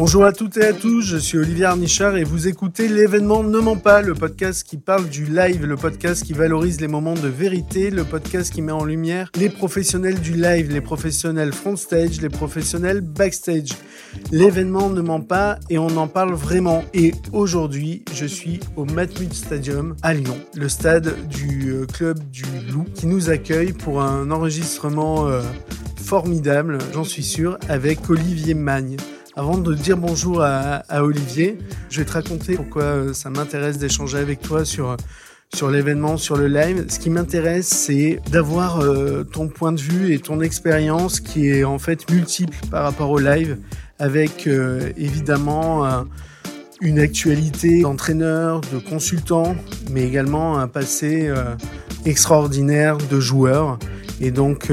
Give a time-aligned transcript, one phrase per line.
[0.00, 3.58] Bonjour à toutes et à tous, je suis Olivier Arnichard et vous écoutez l'événement Ne
[3.58, 7.28] ment pas, le podcast qui parle du live, le podcast qui valorise les moments de
[7.28, 12.22] vérité, le podcast qui met en lumière les professionnels du live, les professionnels front stage,
[12.22, 13.72] les professionnels backstage.
[14.32, 16.82] L'événement ne ment pas et on en parle vraiment.
[16.94, 22.44] Et aujourd'hui, je suis au Matmut Stadium à Lyon, le stade du euh, club du
[22.72, 25.42] Loup qui nous accueille pour un enregistrement euh,
[26.02, 28.96] formidable, j'en suis sûr, avec Olivier Magne.
[29.40, 31.56] Avant de dire bonjour à, Olivier,
[31.88, 34.98] je vais te raconter pourquoi euh, ça m'intéresse d'échanger avec toi sur
[35.54, 36.84] sur l'événement, sur le live.
[36.90, 41.64] Ce qui m'intéresse, c'est d'avoir euh, ton point de vue et ton expérience qui est
[41.64, 43.56] en fait multiple par rapport au live,
[43.98, 46.04] avec euh, évidemment
[46.82, 49.56] une actualité d'entraîneur, de consultant,
[49.90, 51.32] mais également un passé
[52.04, 53.78] extraordinaire de joueur.
[54.20, 54.70] Et donc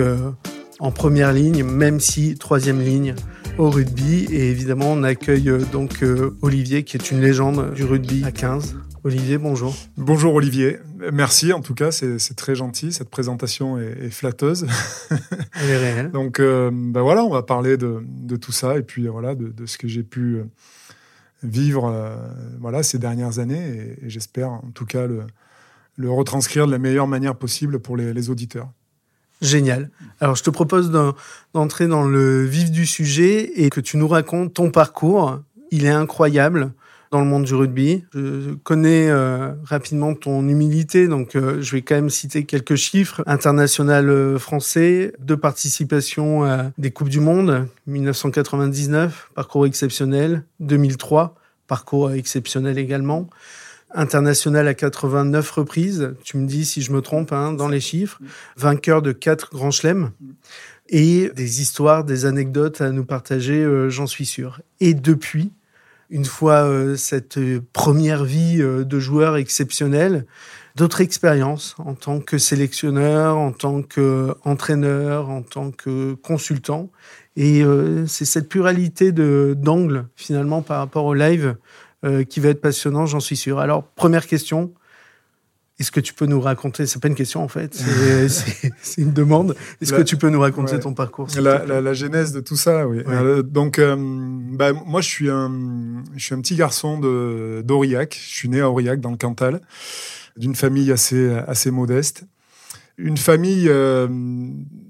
[0.80, 3.16] en première ligne, même si troisième ligne
[3.58, 4.26] au rugby.
[4.32, 8.32] Et évidemment, on accueille euh, donc euh, Olivier, qui est une légende du rugby à
[8.32, 8.78] 15.
[9.04, 9.76] Olivier, bonjour.
[9.96, 10.80] Bonjour Olivier.
[11.14, 12.92] Merci en tout cas, c'est très gentil.
[12.92, 14.68] Cette présentation est, flatteuse.
[15.54, 16.12] Elle est réelle.
[16.12, 18.02] Donc euh, ben voilà, on va parler de,
[18.36, 20.42] tout ça et puis voilà de, ce que j'ai pu
[21.44, 21.94] vivre
[22.60, 27.36] voilà ces dernières années et, j'espère en tout cas le, retranscrire de la meilleure manière
[27.36, 28.70] possible pour les auditeurs.
[29.42, 29.90] Génial.
[30.20, 30.92] Alors, je te propose
[31.54, 35.40] d'entrer dans le vif du sujet et que tu nous racontes ton parcours.
[35.70, 36.72] Il est incroyable
[37.12, 38.04] dans le monde du rugby.
[38.14, 43.24] Je connais euh, rapidement ton humilité, donc euh, je vais quand même citer quelques chiffres.
[43.26, 51.36] International euh, français, deux participations à des Coupes du Monde, 1999, parcours exceptionnel, 2003,
[51.68, 53.30] parcours exceptionnel également
[53.94, 58.20] international à 89 reprises, tu me dis si je me trompe hein, dans les chiffres,
[58.56, 60.12] vainqueur de quatre grands chelems
[60.90, 64.62] et des histoires, des anecdotes à nous partager, euh, j'en suis sûr.
[64.80, 65.52] Et depuis,
[66.10, 67.40] une fois euh, cette
[67.74, 70.26] première vie euh, de joueur exceptionnel,
[70.76, 76.90] d'autres expériences en tant que sélectionneur, en tant qu'entraîneur, en tant que consultant.
[77.36, 77.64] Et
[78.08, 81.56] c'est cette pluralité d'angles finalement par rapport au live
[82.06, 83.58] euh, qui va être passionnant, j'en suis sûr.
[83.58, 84.72] Alors, première question.
[85.80, 87.76] Est-ce que tu peux nous raconter C'est pas une question en fait,
[88.28, 88.72] c'est
[89.02, 89.56] une demande.
[89.82, 93.02] Est-ce que tu peux nous raconter ton parcours la, la, genèse de tout ça, oui.
[93.08, 98.20] Euh, donc, euh, bah, moi, je suis un, je suis un petit garçon de d'Aurillac.
[98.20, 99.62] Je suis né à Aurillac, dans le Cantal,
[100.36, 102.26] d'une famille assez assez modeste,
[102.98, 103.72] une famille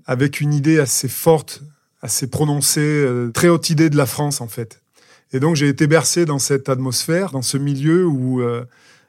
[0.05, 1.63] avec une idée assez forte,
[2.01, 4.81] assez prononcée, très haute idée de la France en fait.
[5.33, 8.63] Et donc j'ai été bercé dans cette atmosphère, dans ce milieu où euh,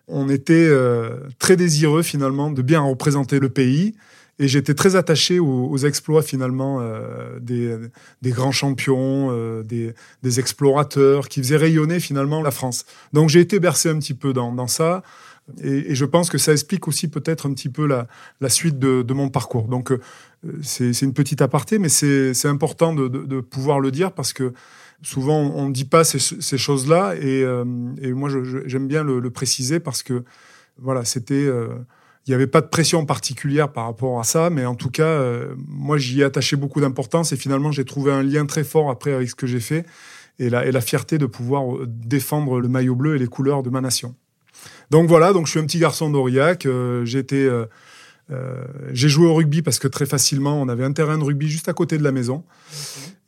[0.09, 3.95] on était euh, très désireux finalement de bien représenter le pays.
[4.41, 7.77] Et j'étais très attaché aux, exploits finalement euh, des,
[8.23, 12.85] des, grands champions, des, des, explorateurs qui faisaient rayonner finalement la France.
[13.13, 15.03] Donc j'ai été bercé un petit peu dans, dans ça.
[15.61, 18.07] Et, et, je pense que ça explique aussi peut-être un petit peu la,
[18.41, 19.67] la suite de, de, mon parcours.
[19.67, 19.93] Donc
[20.63, 24.53] c'est une petite aparté, mais c'est important de, de, de, pouvoir le dire parce que
[25.03, 28.31] souvent on ne dit pas ces, choses-là et, euh, moi
[28.67, 30.25] j'aime bien le, préciser parce que
[30.79, 31.69] voilà c'était euh,
[32.27, 35.05] il n'y avait pas de pression particulière par rapport à ça mais en tout cas
[35.05, 38.91] euh, moi j'y ai attaché beaucoup d'importance et finalement j'ai trouvé un lien très fort
[38.91, 39.87] après avec ce que j'ai fait
[40.39, 43.71] et la, et la fierté de pouvoir défendre le maillot bleu et les couleurs de
[43.71, 44.15] ma nation.
[44.91, 47.49] Donc voilà, donc je suis un petit garçon d'Aurillac, été
[48.31, 51.49] euh, j'ai joué au rugby parce que très facilement, on avait un terrain de rugby
[51.49, 52.45] juste à côté de la maison,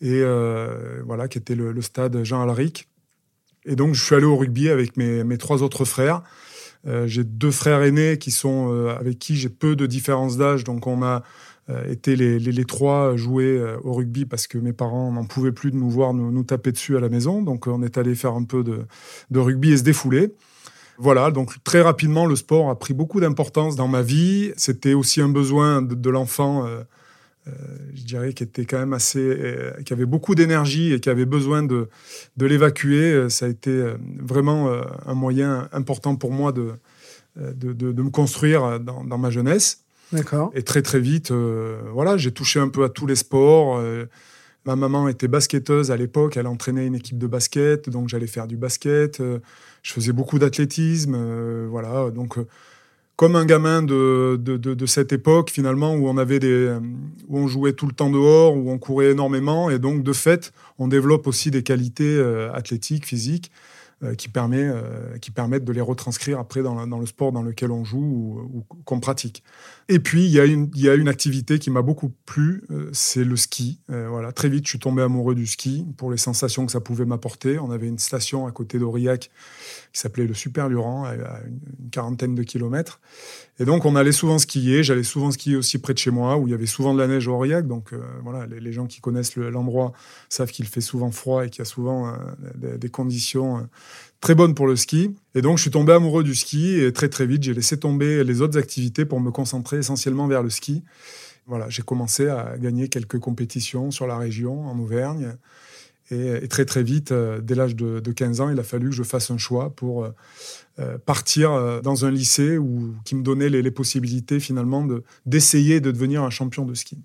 [0.01, 2.89] et euh, voilà, qui était le, stade Jean Alric.
[3.67, 6.23] Et donc, je suis allé au rugby avec mes, mes trois autres frères.
[6.87, 10.87] Euh, j'ai deux frères aînés qui sont avec qui j'ai peu de différence d'âge, donc
[10.87, 11.23] on a
[11.89, 15.71] été les, les, les, trois jouer au rugby parce que mes parents n'en pouvaient plus
[15.71, 17.43] de nous voir nous, nous, taper dessus à la maison.
[17.43, 18.87] Donc on est allé faire un peu de,
[19.31, 20.35] de rugby et se défouler.
[21.03, 24.53] Voilà, donc très rapidement, le sport a pris beaucoup d'importance dans ma vie.
[24.59, 26.67] C'était aussi un besoin de, l'enfant,
[27.47, 31.01] euh, euh, je dirais, qui était quand même assez, euh, qui avait beaucoup d'énergie et
[31.01, 31.89] qui avait besoin de,
[32.37, 33.29] de l'évacuer.
[33.29, 34.71] Ça a été vraiment
[35.07, 36.73] un moyen important pour moi de,
[37.37, 39.85] de, de me construire dans, dans ma jeunesse.
[40.13, 40.51] D'accord.
[40.55, 43.83] Et très très vite, voilà, j'ai touché un peu à tous les sports.
[44.65, 48.47] ma maman était basketteuse à l'époque, elle entraînait une équipe de basket, donc j'allais faire
[48.47, 49.23] du basket
[49.83, 52.11] je faisais beaucoup d'athlétisme, euh, voilà.
[52.11, 52.47] Donc, euh,
[53.21, 56.75] comme un gamin de, de, cette époque, finalement, où on avait des,
[57.29, 60.55] où on jouait tout le temps dehors, où on courait énormément, et donc de fait,
[60.79, 63.53] on développe aussi des qualités euh, athlétiques, physiques.
[64.03, 64.67] euh, qui, permet,
[65.21, 69.01] qui permettent de les retranscrire après dans, le sport dans lequel on joue ou, qu'on
[69.01, 69.43] pratique.
[69.93, 70.39] Et puis, il y,
[70.89, 73.81] a une, activité qui m'a beaucoup plu, c'est le ski.
[73.89, 77.05] voilà, très vite, je suis tombé amoureux du ski pour les sensations que ça pouvait
[77.05, 77.59] m'apporter.
[77.59, 79.33] On avait une station à côté d'Aurillac
[79.93, 83.01] qui s'appelait le Super Luran, à une quarantaine de kilomètres.
[83.59, 84.85] Et donc, on allait souvent skier.
[84.85, 87.09] J'allais souvent skier aussi près de chez moi, où il y avait souvent de la
[87.09, 87.67] neige au Aurillac.
[87.67, 87.93] Donc,
[88.23, 89.93] voilà, les, gens qui connaissent l'endroit
[90.29, 92.17] savent qu'il fait souvent froid et qu'il y a souvent
[92.55, 93.69] des, conditions
[94.21, 95.15] très bonnes pour le ski.
[95.35, 98.25] Et donc, je suis tombé amoureux du ski et très, très vite, j'ai laissé tomber
[98.25, 100.83] les autres activités pour me concentrer essentiellement vers le ski.
[101.47, 105.37] Voilà, j'ai commencé à gagner quelques compétitions sur la région, en Auvergne.
[106.13, 109.05] Et, très, très vite, euh, dès l'âge de, 15 ans, il a fallu que je
[109.05, 110.11] fasse un choix pour euh,
[110.81, 114.87] euh, partir dans un lycée où, qui me donnait les, possibilités finalement
[115.25, 116.99] d'essayer de devenir un champion de ski.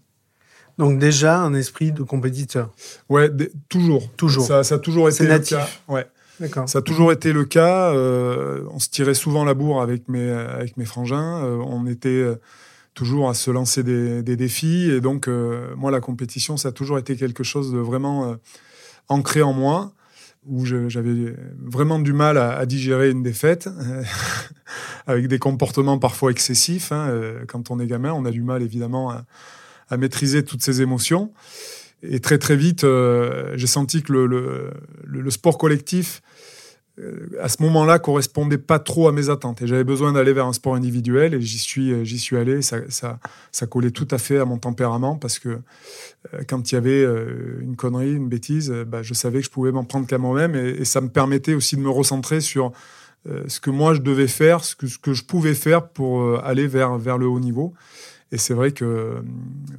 [0.78, 2.74] Donc déjà un esprit de compétiteur.
[3.08, 3.30] Ouais,
[3.70, 4.12] toujours.
[4.14, 4.46] Toujours.
[4.46, 5.52] Ça, ça a toujours été natif.
[5.52, 5.70] le cas.
[5.88, 6.08] Ouais.
[6.68, 7.94] Ça a toujours été le cas.
[7.94, 11.44] Euh, on se tirait souvent la bourre avec mes, frangins.
[11.44, 12.36] Euh, on était euh,
[12.94, 14.90] toujours à se lancer des, des défis.
[14.92, 15.28] Et donc,
[15.78, 18.36] moi, la compétition, ça a toujours été quelque chose de vraiment
[19.08, 19.94] ancré en moi,
[20.48, 23.70] où j'avais vraiment du mal à, digérer une défaite,
[25.08, 26.92] avec des comportements parfois excessifs.
[26.92, 27.12] Hein.
[27.48, 29.26] Quand on est gamin, on a du mal, évidemment, à,
[29.90, 31.32] à maîtriser toutes ces émotions.
[32.10, 34.72] Et très très vite, euh, j'ai senti que le,
[35.06, 36.22] le, sport collectif,
[37.00, 39.62] euh, à ce moment-là, correspondait pas trop à mes attentes.
[39.62, 42.62] Et j'avais besoin d'aller vers un sport individuel et j'y suis, j'y suis allé.
[42.62, 43.20] Ça, ça,
[43.52, 47.04] ça, collait tout à fait à mon tempérament parce que euh, quand il y avait
[47.62, 50.82] une connerie, une bêtise, bah, je savais que je pouvais m'en prendre qu'à moi-même et,
[50.82, 52.72] et, ça me permettait aussi de me recentrer sur
[53.48, 56.68] ce que moi je devais faire, ce que, ce que je pouvais faire pour aller
[56.68, 57.74] vers, vers le haut niveau.
[58.32, 59.24] Et c'est vrai que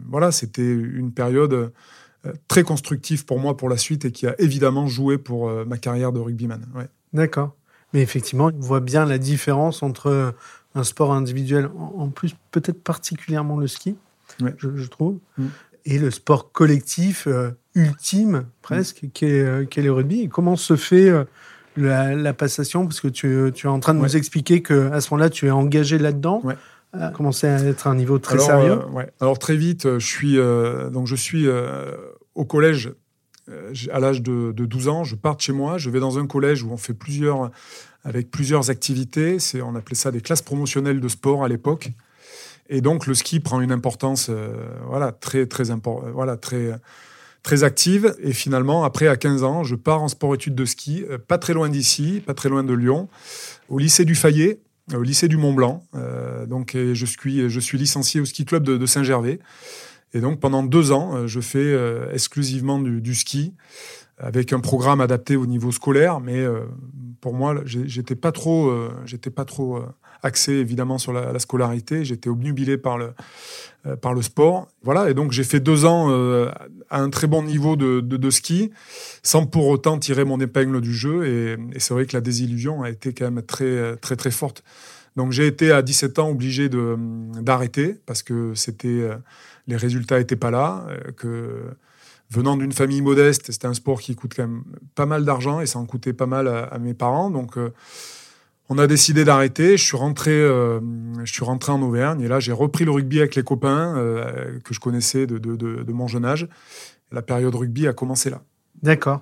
[0.09, 1.69] voilà, c'était une période euh,
[2.49, 5.79] très constructif pour moi pour la suite et qui a évidemment joué pour euh, ma
[5.79, 6.67] carrière de rugbyman.
[6.75, 6.89] Ouais.
[7.13, 7.55] D'accord.
[7.93, 10.33] Mais effectivement, on voit bien la différence entre euh,
[10.75, 13.97] un sport individuel, en plus peut-être particulièrement le ski,
[14.59, 15.47] je, trouve, mm.
[15.87, 17.27] et le sport collectif
[17.75, 19.11] ultime presque, mm.
[19.11, 20.29] qui, est, le rugby.
[20.29, 21.11] comment se fait
[21.79, 22.87] la, passation?
[22.87, 25.51] Parce que tu, tu, es en train de nous expliquer qu'à ce moment-là, tu es
[25.51, 26.43] engagé là-dedans.
[26.45, 26.57] Ouais
[27.15, 28.81] commencer à être un niveau très sérieux?
[28.97, 31.47] Euh, Alors très vite, euh, je suis euh, donc je suis
[32.37, 32.93] au collège
[33.93, 35.05] à l'âge de, 12 ans.
[35.05, 37.51] Je pars de chez moi, je vais dans un collège où on fait plusieurs
[38.05, 39.39] avec plusieurs activités.
[39.63, 41.91] On appelait ça des classes promotionnelles de sport à l'époque.
[42.69, 44.31] Et donc le ski prend une importance
[44.89, 45.65] voilà très très
[46.13, 46.73] voilà très
[47.47, 48.15] très active.
[48.19, 51.69] Et finalement, après, à 15 ans, je pars en sport-études de ski, pas très loin
[51.69, 53.09] d'ici, pas très loin de Lyon,
[53.69, 54.59] au lycée du Fayet,
[54.93, 55.85] au lycée du Mont Blanc.
[55.95, 59.39] Euh, donc, je suis licencié au ski club de, Saint-Gervais.
[60.15, 63.55] Et donc, pendant deux ans, euh, je fais euh, exclusivement du, ski
[64.19, 66.21] avec un programme adapté au niveau scolaire.
[66.21, 66.43] Mais
[67.21, 68.73] pour moi, j'étais pas trop,
[69.05, 69.79] j'étais pas trop
[70.23, 72.03] axé évidemment sur la, scolarité.
[72.03, 73.13] J'étais obnubilé par le,
[74.01, 74.69] par le sport.
[74.83, 75.11] Voilà.
[75.11, 76.09] Et donc, j'ai fait deux ans
[76.89, 78.71] à un très bon niveau de, de, ski,
[79.23, 81.27] sans pour autant tirer mon épingle du jeu.
[81.27, 84.65] Et, et c'est vrai que la désillusion a été quand même très, très, très forte.
[85.17, 89.17] Donc j'ai été à 17 ans obligé d'arrêter parce que c'était euh,
[89.67, 91.65] les résultats n'étaient pas là, euh, que
[92.31, 94.65] venant d'une famille modeste, c'était un sport qui coûte quand même
[94.95, 97.31] pas mal d'argent et ça en coûtait pas mal à, mes parents.
[97.31, 97.73] Donc euh,
[98.69, 99.77] on a décidé d'arrêter.
[99.77, 103.37] Je suis rentré, je suis rentré en Auvergne et là j'ai repris le rugby avec
[103.37, 103.95] les copains
[104.65, 106.49] que je connaissais de, de, de, mon jeune âge.
[107.13, 108.43] La période rugby a commencé là.
[108.83, 109.21] D'accord.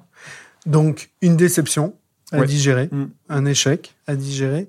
[0.65, 1.95] Donc une déception
[2.33, 3.05] à digérer, mm.
[3.29, 4.69] un échec à digérer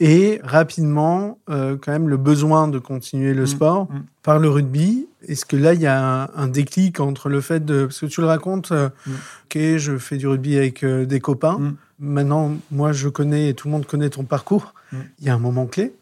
[0.00, 4.04] et rapidement euh, quand même le besoin de continuer le mm, sport mm.
[4.22, 5.06] par le rugby.
[5.26, 8.20] Est-ce que là il y a un, déclic entre le fait de parce que tu
[8.20, 9.12] le racontes, euh, mm.
[9.44, 11.74] ok je fais du rugby avec euh, des copains.
[11.98, 14.74] Maintenant moi je connais et tout le monde connaît ton parcours.
[14.92, 15.92] Il y a un moment clé.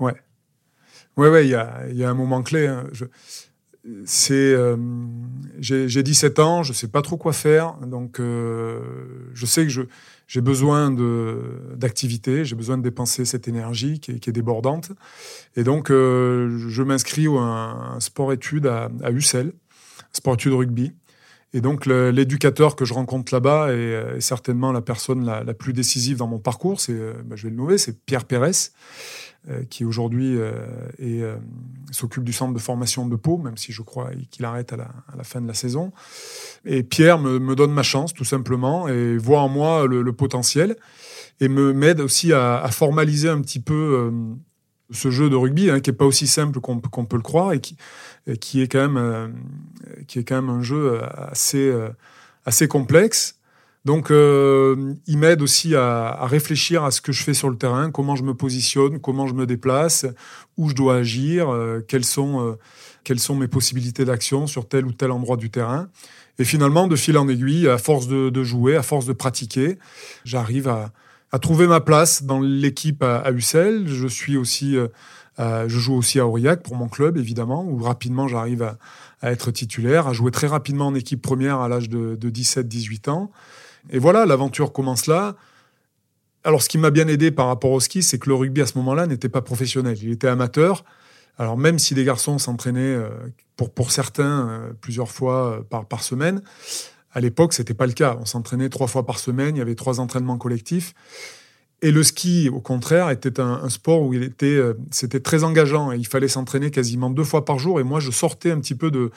[0.00, 0.14] Ouais,
[1.16, 2.66] ouais ouais il y a, y a un moment clé.
[2.66, 2.84] Hein.
[2.92, 3.04] Je
[4.06, 4.56] c'est
[5.58, 9.82] j'ai 17 ans, je sais pas trop quoi faire, donc je sais que je
[10.26, 10.90] j'ai besoin
[11.76, 14.92] d'activité, j'ai besoin de dépenser cette énergie qui est, qui est débordante.
[15.56, 19.52] Et donc, euh, je m'inscris à un, sport-études à, à Ussel,
[20.12, 20.92] sport-études rugby.
[21.54, 26.26] Et donc, l'éducateur que je rencontre là-bas est, certainement la personne la, plus décisive dans
[26.26, 26.80] mon parcours.
[26.80, 28.50] C'est, euh, bah, je vais le nommer, c'est Pierre Pérez.
[29.50, 30.52] Euh, qui aujourd'hui euh,
[31.02, 31.36] euh,
[31.90, 35.22] s'occupe du centre de formation de Pau, même si je crois qu'il arrête à la,
[35.22, 35.92] fin de la saison.
[36.64, 40.76] Et Pierre me, donne ma chance, tout simplement, et voit en moi le, potentiel,
[41.40, 44.10] et me m'aide aussi à, formaliser un petit peu
[44.90, 47.60] ce jeu de rugby, hein, qui est pas aussi simple qu'on peut le croire, et
[47.60, 47.76] qui,
[48.40, 51.00] qui, est quand même, un jeu
[51.30, 51.72] assez,
[52.46, 53.38] assez complexe
[53.84, 57.90] Donc, euh, il m'aide aussi à, réfléchir à ce que je fais sur le terrain,
[57.90, 60.06] comment je me positionne, comment je me déplace,
[60.56, 62.56] où je dois agir, euh, euh,
[63.04, 65.88] quelles sont mes possibilités d'action sur tel ou tel endroit du terrain.
[66.38, 69.78] Et finalement, de fil en aiguille, à force de, jouer, à force de pratiquer,
[70.24, 70.92] j'arrive à,
[71.38, 73.88] trouver ma place dans l'équipe à, à Ussel.
[73.88, 74.76] Je suis aussi,
[75.38, 80.06] je joue aussi à Aurillac pour mon club, évidemment, où rapidement j'arrive à, être titulaire,
[80.06, 83.30] à jouer très rapidement en équipe première à l'âge de, de 17-18 ans.
[83.90, 85.36] Et voilà, l'aventure commence là.
[86.44, 88.66] Alors, ce qui m'a bien aidé par rapport au ski, c'est que le rugby à
[88.66, 89.96] ce moment-là n'était pas professionnel.
[90.02, 90.84] Il était amateur.
[91.38, 93.08] Alors, même si les garçons s'entraînaient, euh,
[93.56, 96.42] pour, pour certains, euh, plusieurs fois euh, par, par semaine,
[97.14, 98.18] à l'époque, c'était pas le cas.
[98.20, 99.56] On s'entraînait trois fois par semaine.
[99.56, 100.94] Il y avait trois entraînements collectifs.
[101.82, 104.58] Et le ski, au contraire, était un, sport où il était,
[104.90, 107.78] c'était très engageant et il fallait s'entraîner quasiment deux fois par jour.
[107.78, 109.10] Et moi, je sortais un petit peu de,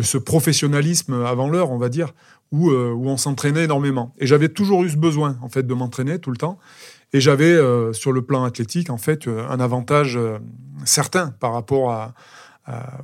[0.00, 2.12] ce professionnalisme avant l'heure, on va dire,
[2.54, 4.14] euh, où, on s'entraînait énormément.
[4.18, 6.58] Et j'avais toujours eu ce besoin, en fait, de m'entraîner tout le temps.
[7.14, 10.18] Et j'avais, euh, sur le plan athlétique, en fait, euh, un avantage
[10.84, 12.12] certain par rapport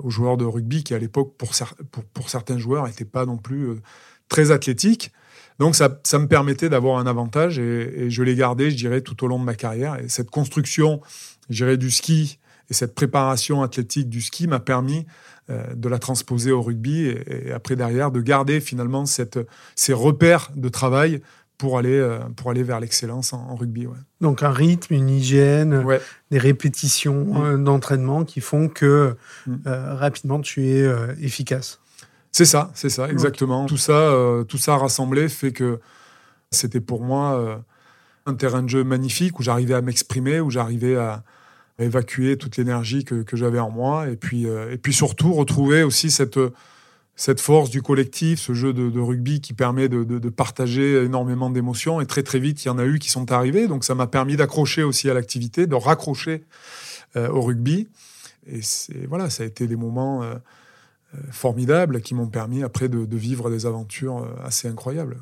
[0.00, 3.81] aux joueurs de rugby qui, à l'époque, pour, certains joueurs, n'étaient pas non plus
[4.29, 5.13] très athlétiques.
[5.59, 9.01] Donc, ça, ça me permettait d'avoir un avantage et, et je l'ai gardé, je dirais,
[9.01, 9.99] tout au long de ma carrière.
[9.99, 11.01] Et cette construction,
[11.51, 12.39] je dirais, du ski
[12.71, 15.07] et cette préparation athlétique du ski m'a permis
[15.51, 19.39] euh, de la transposer au rugby et, après derrière de garder finalement cette,
[19.75, 21.23] ces repères de travail
[21.57, 23.87] pour aller, euh, pour aller vers l'excellence en, rugby.
[24.21, 25.85] Donc un rythme, une hygiène,
[26.31, 27.45] des répétitions mm.
[27.45, 29.17] euh, d'entraînement qui font que
[29.47, 29.57] mm.
[29.67, 30.87] rapidement tu es
[31.21, 31.81] efficace.
[32.38, 33.66] C'est ça, c'est ça, exactement.
[33.66, 34.14] Tout ça,
[34.47, 35.80] tout ça rassemblé fait que
[36.52, 37.61] c'était pour moi
[38.26, 41.25] un terrain de jeu magnifique où j'arrivais à m'exprimer, où j'arrivais à,
[41.80, 44.09] évacuer toute l'énergie que, que j'avais en moi.
[44.09, 46.38] Et puis, euh, et puis surtout retrouver aussi cette,
[47.16, 52.00] cette force du collectif, ce jeu de, rugby qui permet de, de, partager énormément d'émotions.
[52.00, 53.66] Et très très vite il y en a eu qui sont arrivés.
[53.66, 56.45] Donc ça m'a permis d'accrocher aussi à l'activité, de raccrocher
[57.16, 57.88] euh, au rugby.
[58.47, 58.61] Et
[59.09, 60.35] voilà ça a été des moments euh,
[61.31, 65.17] formidables qui m'ont permis après de, vivre des aventures assez incroyables.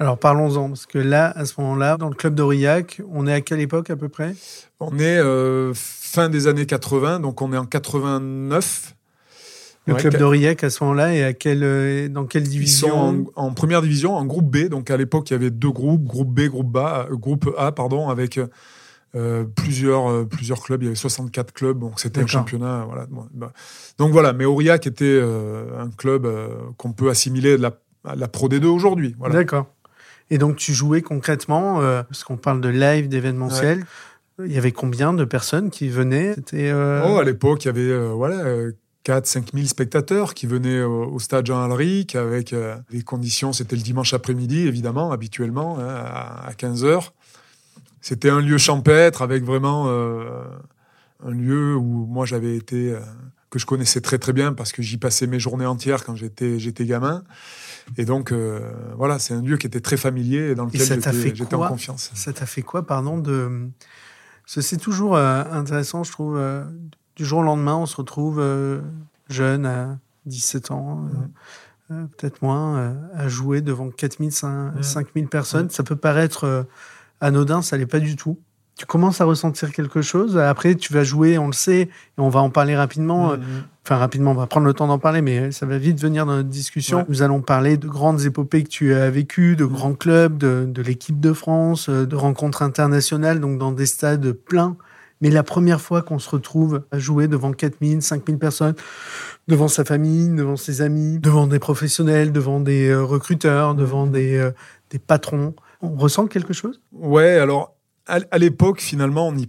[0.00, 3.40] Alors parlons-en, parce que là, à ce moment-là, dans le club d'Aurillac, on est à
[3.40, 4.34] quelle époque à peu près?
[4.80, 8.94] On est euh, fin des années 80, donc on est en 89.
[9.86, 12.88] Le club d'Aurillac à ce moment-là, et à quelle, euh, dans quelle division?
[12.88, 14.68] Ils sont en, première division, en groupe B.
[14.68, 17.70] Donc à l'époque, il y avait deux groupes, groupe B, groupe, A, euh, groupe A,
[17.70, 18.40] pardon, avec
[19.54, 20.82] plusieurs, plusieurs clubs.
[20.82, 22.84] Il y avait 64 clubs, donc c'était un championnat.
[22.86, 23.06] Voilà.
[23.32, 23.52] Bah.
[23.98, 26.28] Donc voilà, mais Aurillac était un club
[26.76, 27.78] qu'on peut assimiler à la,
[28.16, 29.14] la Pro D2 aujourd'hui.
[29.18, 29.34] Voilà.
[29.34, 29.66] D'accord.
[30.30, 33.84] Et donc, tu jouais concrètement, euh, parce qu'on parle de live, d'événementiel.
[34.44, 36.34] Il y avait combien de personnes qui venaient?
[36.54, 38.42] Euh, Oh, à l'époque, il y avait euh, voilà,
[39.06, 42.54] 4-5 000 spectateurs qui venaient au, stade Jean Alric avec
[42.90, 43.52] les conditions.
[43.52, 47.10] C'était le dimanche après-midi, évidemment, habituellement, hein, à, 15 h
[48.04, 52.94] C'était un lieu champêtre avec vraiment un lieu où moi j'avais été,
[53.54, 56.84] que je connaissais très très bien parce que j'y passais mes journées entières quand j'étais
[56.84, 57.22] gamin.
[57.96, 60.82] Et donc, euh, voilà, c'est un lieu qui était très familier et dans lequel
[61.34, 62.10] j'étais en confiance.
[62.14, 63.68] Ça t'a fait quoi, pardon, de...
[64.46, 66.36] C'est toujours euh, intéressant, je trouve.
[66.36, 66.64] Euh,
[67.16, 68.42] du jour au lendemain, on se retrouve
[69.28, 71.08] jeune, à 17 ans,
[71.88, 75.28] peut-être moins, à jouer devant 4000, 5000 mm.
[75.28, 75.70] personnes.
[75.70, 76.66] Ça peut paraître
[77.24, 78.38] anodin, ça l'est pas du tout
[78.76, 80.36] tu commences à ressentir quelque chose.
[80.36, 81.88] Après, tu vas jouer, on le sait, et
[82.18, 83.34] on va en parler rapidement.
[83.34, 83.40] Mm-hmm.
[83.84, 86.36] Enfin, rapidement, on va prendre le temps d'en parler, mais ça va vite venir dans
[86.36, 87.04] notre discussion.
[87.08, 89.68] Nous allons parler de grandes épopées que tu as vécues, de mm-hmm.
[89.68, 94.32] grands clubs, de, de l'équipe de France, euh, de rencontres internationales, donc dans des stades
[94.32, 94.76] pleins.
[95.20, 98.74] Mais la première fois qu'on se retrouve à jouer devant 4000, 5000 personnes,
[99.46, 104.36] devant sa famille, devant ses amis, devant des professionnels, devant des euh, recruteurs, devant des,
[104.36, 104.50] euh,
[104.90, 105.54] des patrons,
[105.84, 106.80] on ressent quelque chose?
[106.92, 107.74] Ouais, alors
[108.06, 109.46] à, l'époque, finalement, on n'y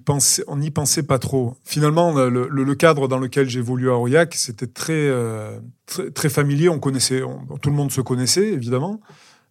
[0.72, 1.58] pensait, pas trop.
[1.66, 6.70] Finalement, le, cadre dans lequel j'évoluais à Aurillac, c'était euh, très, très, familier.
[6.70, 7.22] On connaissait,
[7.62, 9.02] tout le monde se connaissait, évidemment.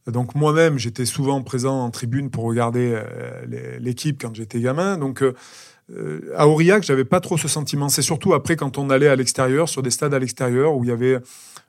[0.07, 4.97] Donc moi-même, j'étais souvent présent en tribune pour regarder euh, l'équipe quand j'étais gamin.
[4.97, 7.91] Donc euh, à Aurillac, j'avais pas trop ce sentiment.
[7.91, 10.89] C'est surtout après quand on allait à l'extérieur, sur des stades à l'extérieur, où il
[10.89, 11.19] y avait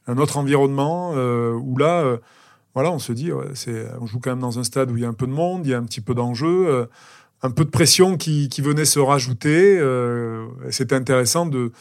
[0.08, 2.18] un autre environnement, où là,
[2.76, 5.06] voilà, on se dit, c'est, on joue quand même dans un stade où il y
[5.06, 6.88] a un peu de monde, il y a un petit peu d'enjeu
[7.46, 9.78] un peu de pression qui, venait se rajouter.
[9.80, 11.72] Euh, c'était intéressant de,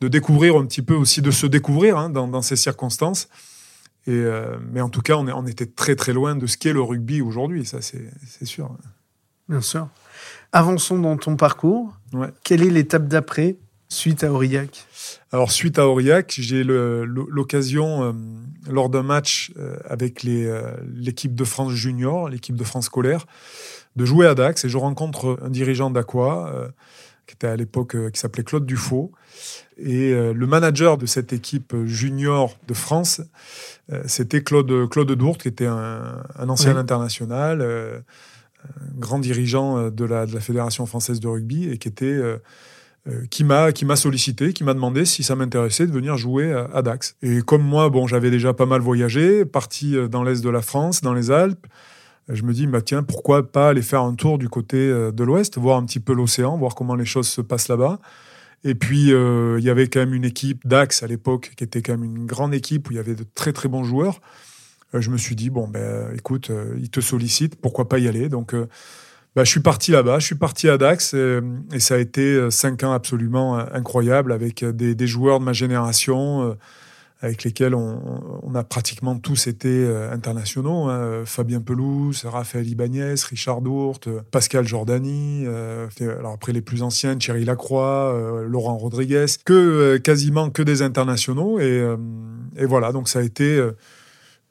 [0.00, 3.28] découvrir un petit peu aussi, de se découvrir hein, dans, ces circonstances.
[4.06, 6.74] Et, euh, mais en tout cas, on, on, était très très loin de ce qu'est
[6.74, 8.70] le rugby aujourd'hui, ça c'est sûr.
[9.48, 9.88] Bien sûr.
[10.52, 11.94] Avançons dans ton parcours.
[12.42, 13.56] Quelle est l'étape d'après?
[13.94, 14.86] Suite à Aurillac
[15.30, 18.14] Alors, suite à Aurillac, j'ai l'occasion,
[18.68, 19.52] lors d'un match
[19.84, 23.26] avec l'équipe de France junior, l'équipe de France scolaire,
[23.94, 26.72] de jouer à Dax et je rencontre un dirigeant d'Aqua
[27.26, 29.12] qui était à l'époque, qui s'appelait Claude Dufaux.
[29.78, 33.20] Et le manager de cette équipe junior de France,
[34.06, 38.04] c'était Claude, Claude Dourte, qui était un, ancien international,
[38.96, 42.36] grand dirigeant euh, de la, de la, Fédération française de rugby et qui était euh,
[42.36, 42.38] euh,
[43.30, 46.80] qui m'a qui m'a sollicité, qui m'a demandé si ça m'intéressait de venir jouer à,
[46.82, 47.16] Dax.
[47.22, 51.02] Et comme moi, bon, j'avais déjà pas mal voyagé, parti dans l'est de la France,
[51.02, 51.66] dans les Alpes.
[52.30, 55.58] Je me dis, bah tiens, pourquoi pas aller faire un tour du côté de l'Ouest,
[55.58, 57.98] voir un petit peu l'océan, voir comment les choses se passent là-bas.
[58.64, 61.92] Et puis, il y avait quand même une équipe Dax à l'époque, qui était quand
[61.92, 64.20] même une grande équipe où il y avait de très très bons joueurs.
[64.94, 68.08] Euh, je me suis dit, bon, ben, écoute, euh, il te sollicite, pourquoi pas y
[68.08, 68.28] aller?
[68.28, 68.54] Donc,
[69.36, 72.50] euh, ben, je suis parti là-bas, je suis parti à Dax et, ça a été
[72.50, 76.56] cinq ans absolument incroyables avec des, joueurs de ma génération
[77.20, 80.88] avec lesquels on, a pratiquement tous été internationaux.
[80.88, 81.22] Hein.
[81.24, 85.46] Fabien Pelouse, Raphaël Ibanez, Richard Dourte, Pascal Jordani,
[86.00, 91.58] alors après les plus anciens, Thierry Lacroix, Laurent Rodriguez, que quasiment que des internationaux.
[91.58, 91.82] Et,
[92.56, 93.60] et voilà, donc ça a été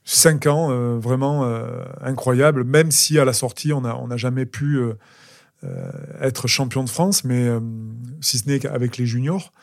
[0.06, 4.78] cinq ans euh, vraiment euh, incroyables, même si à la sortie, on n'a jamais pu
[4.78, 4.94] euh,
[6.20, 7.48] être champion de France, mais
[8.22, 9.54] si ce n'est qu'avec les juniors.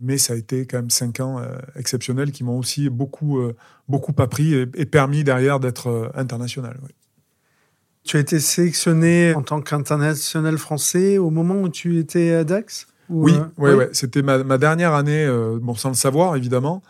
[0.00, 1.40] Mais ça a été quand même cinq ans
[1.76, 3.40] exceptionnels qui m'ont aussi beaucoup,
[3.88, 6.76] beaucoup appris et, permis derrière d'être international.
[8.02, 12.88] Tu as été sélectionné en tant qu'international français au moment où tu étais à Dax?
[13.08, 15.28] Oui, oui, c'était ma, ma, dernière année,
[15.60, 16.82] bon, sans le savoir évidemment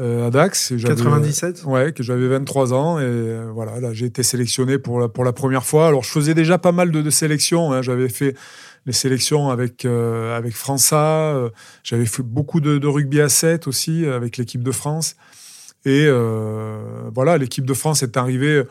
[0.00, 0.72] euh, à Dax.
[0.78, 2.98] 97 Ouais, que j'avais 23 ans.
[2.98, 5.88] Et euh, voilà, là, j'ai été sélectionné pour la, pour la première fois.
[5.88, 7.72] Alors, je faisais déjà pas mal de, sélections.
[7.72, 7.82] Hein.
[7.82, 8.34] J'avais fait
[8.86, 11.50] les sélections avec, euh, avec França.
[11.84, 15.16] J'avais fait beaucoup de, rugby à 7 aussi avec l'équipe de France.
[15.84, 16.08] Et
[17.14, 18.62] voilà, l'équipe de France est arrivée,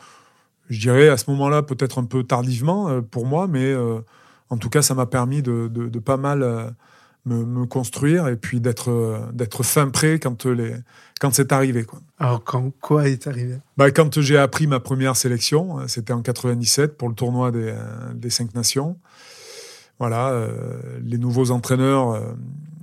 [0.69, 3.75] je dirais, à ce moment-là, peut-être un peu tardivement pour moi, mais
[4.51, 6.75] en tout cas, ça m'a permis de, de, pas mal
[7.25, 10.75] me, construire et puis d'être d'être fin prêt quand les
[11.19, 11.99] quand c'est arrivé quoi.
[12.17, 13.57] Alors quand quoi est arrivé?
[13.77, 17.67] Bah, quand j'ai appris ma première sélection, euh, c'était en 97 pour le tournoi des,
[17.67, 18.97] euh, des cinq nations.
[19.99, 22.19] Voilà, euh, les nouveaux entraîneurs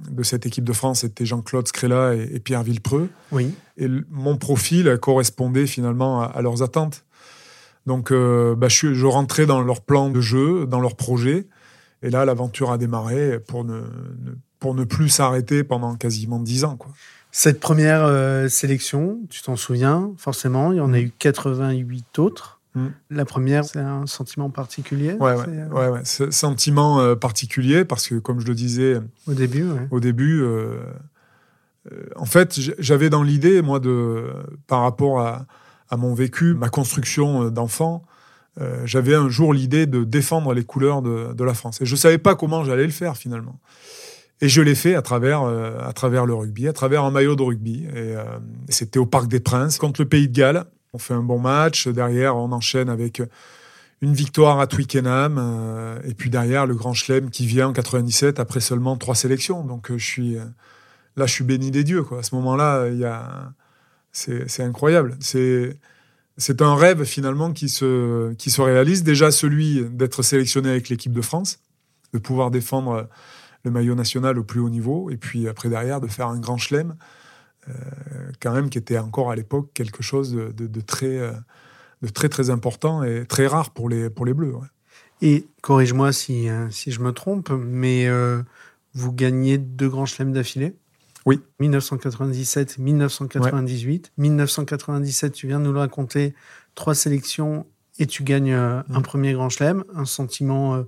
[0.08, 3.08] de cette équipe de France étaient Jean-Claude Scrella et, Pierre Villepreux.
[3.32, 3.52] Oui.
[3.76, 7.04] Et mon profil correspondait finalement à, leurs attentes.
[7.86, 11.48] Donc, bah, je, je, rentrais dans leur plan de jeu, dans leur projet.
[12.02, 13.82] Et là, l'aventure a démarré pour ne,
[14.60, 16.76] pour ne plus s'arrêter pendant quasiment dix ans.
[16.76, 16.92] Quoi.
[17.30, 22.60] Cette première euh, sélection, tu t'en souviens forcément, il y en a eu 88 autres.
[22.74, 22.86] Mm.
[23.10, 25.12] La première, c'est un sentiment particulier.
[25.14, 26.30] Ouais, ouais, euh, ouais, ouais.
[26.30, 30.44] sentiment euh, particulier parce que, comme je le disais au début, au début,
[32.16, 34.24] en fait, j'avais dans l'idée, moi, de
[34.66, 35.46] par rapport à,
[35.90, 38.02] à mon vécu, ma construction d'enfant,
[38.60, 41.80] euh, j'avais un jour l'idée de défendre les couleurs de, la France.
[41.80, 43.58] Et je ne savais pas comment j'allais le faire finalement.
[44.40, 47.36] Et je l'ai fait à travers, euh, à travers le rugby, à travers un maillot
[47.36, 47.84] de rugby.
[47.84, 48.24] Et euh,
[48.68, 50.64] c'était au Parc des Princes contre le Pays de Galles.
[50.92, 51.88] On fait un bon match.
[51.88, 53.22] Derrière, on enchaîne avec
[54.00, 56.00] une victoire à Twickenham.
[56.04, 59.64] et puis derrière, le Grand Chelem qui vient en 97 après seulement trois sélections.
[59.64, 60.36] Donc je suis,
[61.16, 62.04] là, je suis béni des dieux.
[62.04, 62.20] Quoi.
[62.20, 63.52] À ce moment-là, il y a,
[64.12, 65.16] c'est incroyable.
[65.20, 65.76] C'est
[66.38, 69.02] c'est un rêve finalement qui se, qui se réalise.
[69.02, 71.58] Déjà celui d'être sélectionné avec l'équipe de France,
[72.14, 73.08] de pouvoir défendre
[73.64, 76.56] le maillot national au plus haut niveau, et puis après derrière de faire un grand
[76.56, 76.94] chelem,
[77.68, 77.72] euh,
[78.40, 81.32] quand même qui était encore à l'époque quelque chose de, très, euh,
[82.02, 84.54] de très très important et très rare pour les, pour les Bleus.
[85.20, 88.08] Et corrige-moi si, euh, si je me trompe, mais
[88.94, 90.76] vous gagnez deux grands chelems d'affilée?
[91.28, 91.40] Oui.
[91.60, 94.12] 1997, 1998.
[94.16, 96.34] 1997, tu viens de nous le raconter,
[96.74, 97.66] trois sélections
[97.98, 100.84] et tu gagnes euh, un premier grand chelem, un sentiment euh,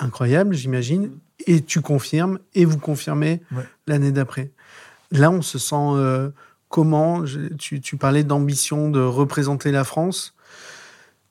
[0.00, 1.12] incroyable, j'imagine.
[1.46, 3.40] Et tu confirmes, et vous confirmez
[3.86, 4.50] l'année d'après.
[5.12, 6.30] Là, on se sent euh,
[6.68, 7.22] comment?
[7.56, 10.34] Tu, tu, parlais d'ambition de représenter la France.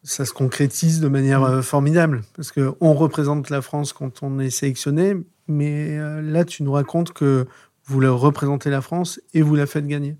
[0.04, 5.15] Ça se concrétise de manière formidable, parce qu'on représente la France quand on est sélectionné,
[5.48, 7.46] mais là, tu nous racontes que
[7.91, 10.15] vous le représentez la France et vous la faites gagner.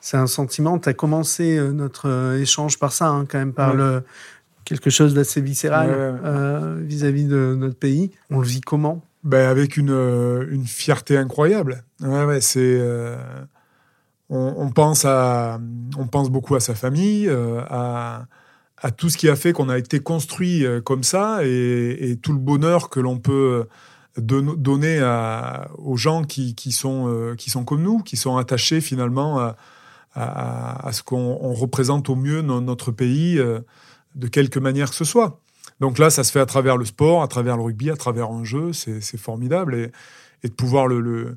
[0.00, 0.78] C'est un sentiment.
[0.78, 4.02] Tu as commencé euh, notre euh, échange par ça, hein, quand même, par le,
[4.64, 8.10] quelque chose d'assez viscéral euh, vis-à-vis de notre pays.
[8.30, 9.02] On le vit comment?
[9.24, 9.90] Ben, Avec une,
[10.50, 11.82] une fierté incroyable.
[12.00, 12.80] Ouais, c'est.
[14.30, 15.60] on, pense à,
[15.98, 17.28] on pense beaucoup à sa famille,
[17.68, 18.26] à,
[18.78, 22.32] à tout ce qui a fait qu'on a été construit comme ça et, et tout
[22.32, 23.66] le bonheur que l'on peut
[24.16, 28.80] de donner à, aux gens qui, qui, sont, qui sont comme nous, qui sont attachés
[28.80, 29.56] finalement à,
[30.14, 33.38] à, à ce qu'on représente au mieux notre pays
[34.16, 35.40] de quelque manière que ce soit.
[35.80, 38.30] Donc là, ça se fait à travers le sport, à travers le rugby, à travers
[38.30, 39.74] un jeu, c'est formidable.
[39.74, 39.92] Et,
[40.42, 41.36] et, de pouvoir le, le,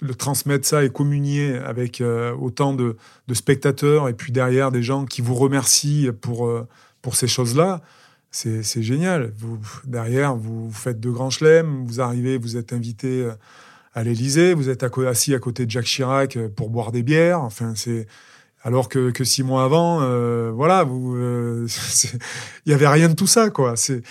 [0.00, 2.96] le, transmettre ça et communier avec euh, autant de,
[3.28, 6.66] de, spectateurs et puis derrière des gens qui vous remercient pour, euh,
[7.02, 7.80] pour ces choses-là,
[8.62, 9.32] c'est génial.
[9.38, 13.32] Vous, derrière, vous, faites de grands chelems, vous arrivez, vous êtes invité euh,
[13.94, 17.40] à l'Élysée, vous êtes assis à côté de Jacques Chirac pour boire des bières.
[17.40, 18.06] Enfin, c'est
[18.66, 21.68] alors que, que six mois avant, euh, voilà, euh,
[22.66, 23.76] il y avait rien de tout ça, quoi.
[23.76, 24.02] C'est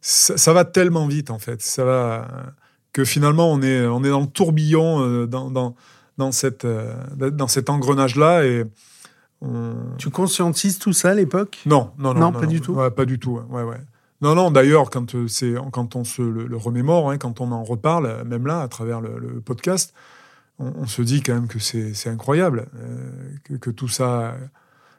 [0.00, 1.62] ça, va tellement vite en fait.
[1.62, 2.28] Ça va
[2.92, 5.74] que finalement on est on est dans le tourbillon euh, dans, dans,
[6.18, 6.66] dans cette
[7.16, 8.64] dans cet engrenage là et
[9.98, 11.58] tu conscientises tout ça à l'époque?
[11.66, 12.74] Non, non, non, non, pas du tout.
[12.74, 13.40] pas du tout.
[13.50, 13.80] Ouais, ouais.
[14.22, 14.50] Non, non.
[14.50, 18.62] D'ailleurs, quand c'est quand on se le, remémore, hein, quand on en reparle, même là,
[18.62, 19.94] à travers le podcast,
[20.58, 24.36] on, se dit quand même que c'est incroyable euh, que, tout ça,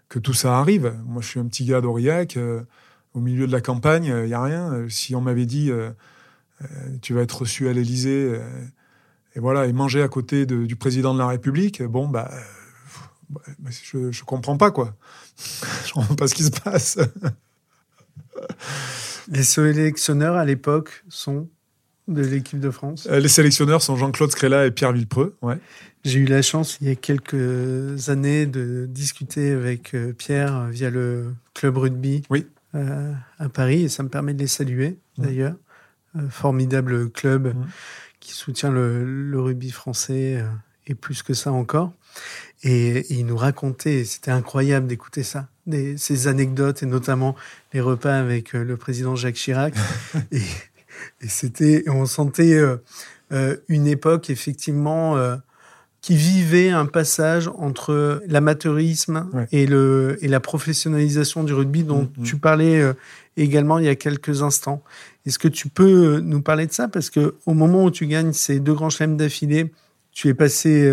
[0.09, 0.93] que tout ça arrive.
[1.05, 2.61] Moi, je suis un petit gars d'Aurillac, euh,
[3.13, 4.85] au milieu de la campagne, il n'y a rien.
[4.89, 5.89] Si on m'avait dit, euh,
[7.01, 8.39] tu vas être reçu à l'Élysée,
[9.35, 12.29] et voilà, et manger à côté du président de la République, bon, bah,
[13.91, 14.95] je ne comprends pas, quoi.
[15.85, 16.97] je comprends pas ce qui se passe.
[19.29, 21.49] Les sélectionneurs à l'époque sont
[22.07, 23.07] de l'équipe de France?
[23.09, 25.35] Euh, Les sélectionneurs sont Jean-Claude Scrella et Pierre Villepreux.
[25.41, 25.57] Ouais.
[26.05, 30.89] J'ai eu la chance il y a quelques années de discuter avec euh, Pierre via
[30.89, 32.47] le club rugby oui.
[32.75, 35.55] Euh, à Paris et ça me permet de les saluer d'ailleurs.
[36.29, 37.53] formidable club
[38.19, 40.43] qui soutient le, rugby français
[40.85, 41.93] et plus que ça encore.
[42.63, 47.35] Et, il nous racontait, c'était incroyable d'écouter ça, des, ces anecdotes et notamment
[47.73, 49.75] les repas avec le président Jacques Chirac.
[50.31, 50.41] et
[51.21, 52.77] et c'était, on sentait euh,
[53.31, 55.35] euh, une époque effectivement euh,
[56.01, 62.23] qui vivait un passage entre l'amateurisme et le et la professionnalisation du rugby dont mm-hmm.
[62.23, 62.93] tu parlais
[63.35, 64.83] également il y a quelques instants.
[65.25, 66.87] Est-ce que tu peux nous parler de ça?
[66.87, 69.71] Parce que au moment où tu gagnes ces deux grands chelems d'affilée,
[70.17, 70.89] tu es passé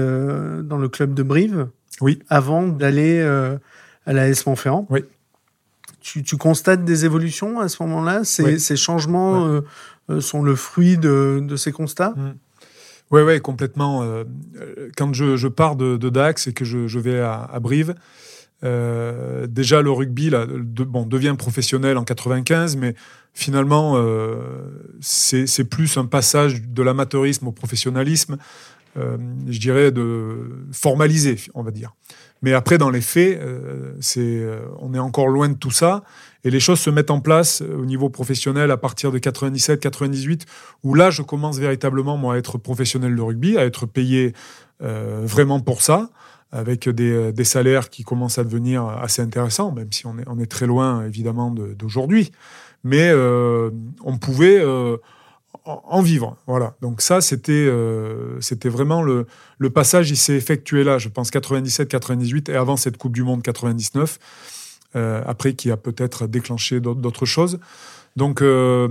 [0.63, 1.69] dans le club de Brive.
[2.03, 2.19] Oui.
[2.29, 4.87] Avant d'aller à la S Montferrand.
[4.91, 5.01] Oui.
[6.03, 8.25] Tu, tu, constates des évolutions à ce moment-là?
[8.25, 9.63] Ces, ces, changements
[10.11, 12.15] euh, sont le fruit de, ces constats?
[13.11, 13.25] Oui, mm.
[13.25, 14.03] ouais, complètement.
[14.03, 14.25] Euh,
[14.97, 17.95] quand je, pars de, Dax et que je, vais à, Brive,
[18.65, 22.95] euh, déjà le rugby là, bon, devient professionnel en 95, mais
[23.33, 23.97] finalement,
[25.01, 28.37] c'est plus un passage de l'amateurisme au professionnalisme,
[28.97, 31.95] je dirais, de formalisé, on va dire.
[32.43, 33.41] Mais après, dans les faits,
[34.01, 34.47] c'est,
[34.79, 36.05] on est encore loin de tout ça.
[36.45, 40.43] Et les choses se mettent en place euh, au niveau professionnel à partir de 97-98,
[40.83, 44.35] où là, je commence véritablement, moi, à être professionnel de rugby, à être payé
[44.83, 46.11] euh, vraiment pour ça,
[46.53, 50.67] avec des, euh, salaires qui commencent à devenir assez intéressants, même si on est, très
[50.67, 52.31] loin, évidemment, d'aujourd'hui.
[52.85, 53.71] Mais euh,
[54.05, 54.99] on pouvait euh,
[55.65, 56.37] en vivre.
[56.47, 56.75] Voilà.
[56.83, 59.27] Donc ça, c'était euh, c'était vraiment le,
[59.59, 63.43] le passage, il s'est effectué là, je pense, 97-98, et avant cette Coupe du Monde
[63.43, 64.19] 99.
[64.97, 67.59] Euh, après qui a peut-être déclenché d'autres choses.
[68.15, 68.87] Donc, euh,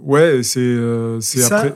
[0.00, 1.74] ouais, c'est euh, c'est après.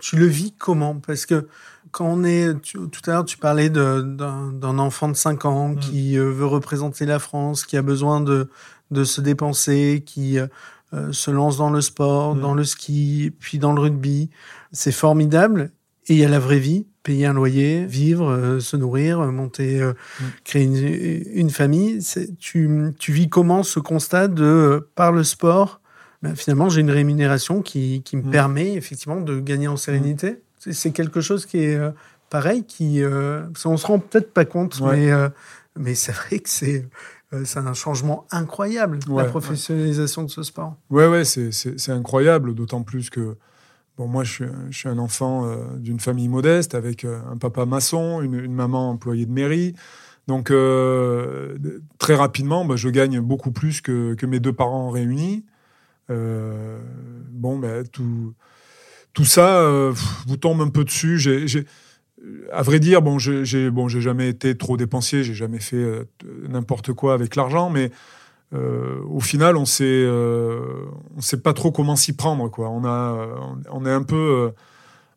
[0.00, 0.96] Tu le vis comment?
[0.96, 1.46] Parce que
[1.92, 2.52] quand on est.
[2.60, 5.78] tout à l'heure, tu parlais d'un enfant de 5 ans mm.
[5.78, 8.50] qui veut représenter la France, qui a besoin de,
[8.90, 10.38] de se dépenser, qui.
[11.12, 14.30] Se lance dans le sport, dans le ski, puis dans le rugby.
[14.72, 15.70] C'est formidable.
[16.08, 19.80] Et il y a la vraie vie payer un loyer, vivre, euh, se nourrir, monter,
[19.80, 19.94] euh,
[20.44, 20.64] créer
[21.34, 22.00] une, famille.
[22.38, 25.80] Tu, tu, vis comment ce constat de, par le sport,
[26.20, 30.42] ben, finalement, j'ai une rémunération qui, qui me permet effectivement de gagner en sérénité.
[30.58, 31.92] C'est quelque chose qui est euh,
[32.28, 33.00] pareil, qui,
[33.64, 35.10] on se rend peut-être pas compte, mais,
[35.78, 36.84] mais c'est vrai que c'est
[37.44, 40.76] c'est un changement incroyable, la professionnalisation de ce sport.
[40.90, 43.36] Ouais, ouais, c'est incroyable, d'autant plus que
[43.98, 48.22] Bon, moi, je suis, un enfant euh, d'une famille modeste avec euh, un papa maçon,
[48.22, 49.74] une, maman employée de mairie.
[50.28, 51.58] Donc, euh,
[51.98, 55.44] très rapidement, bah, je gagne beaucoup plus que, mes deux parents réunis.
[56.08, 58.34] bon, ben, tout,
[59.14, 59.68] tout ça
[60.28, 61.18] vous tombe un peu dessus.
[61.18, 61.66] J'ai,
[62.52, 65.84] à vrai dire, bon, j'ai bon, jamais été trop dépensier, j'ai jamais fait
[66.48, 67.90] n'importe quoi avec l'argent, mais
[68.54, 72.48] euh, au final, on sait, euh, on sait pas trop comment s'y prendre.
[72.50, 72.70] Quoi.
[72.70, 73.28] On, a,
[73.70, 74.50] on est un peu euh,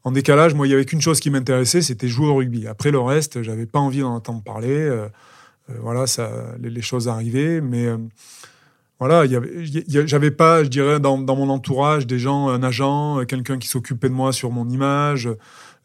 [0.04, 0.54] en décalage.
[0.54, 2.68] Moi, il y avait qu'une chose qui m'intéressait, c'était jouer au rugby.
[2.68, 4.90] Après le reste, j'avais pas envie d'en entendre parler.
[5.80, 7.88] voilà, ça, les, choses arrivaient, mais
[9.00, 9.24] voilà,
[9.88, 14.10] j'avais pas, je dirais, dans, dans, mon entourage des gens, un agent, quelqu'un qui s'occupait
[14.10, 15.30] de moi sur mon image.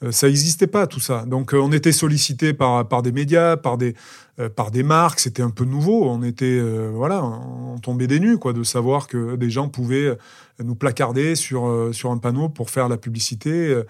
[0.02, 1.24] Euh, ça n'existait pas tout ça.
[1.26, 3.94] Donc euh, on était sollicité par par des médias, par des
[4.38, 5.20] euh, par des marques.
[5.20, 6.04] C'était un peu nouveau.
[6.08, 6.60] On était
[6.92, 10.16] voilà, on tombait des nues quoi, de savoir que des gens pouvaient
[10.62, 13.82] nous placarder sur sur un panneau pour faire la publicité.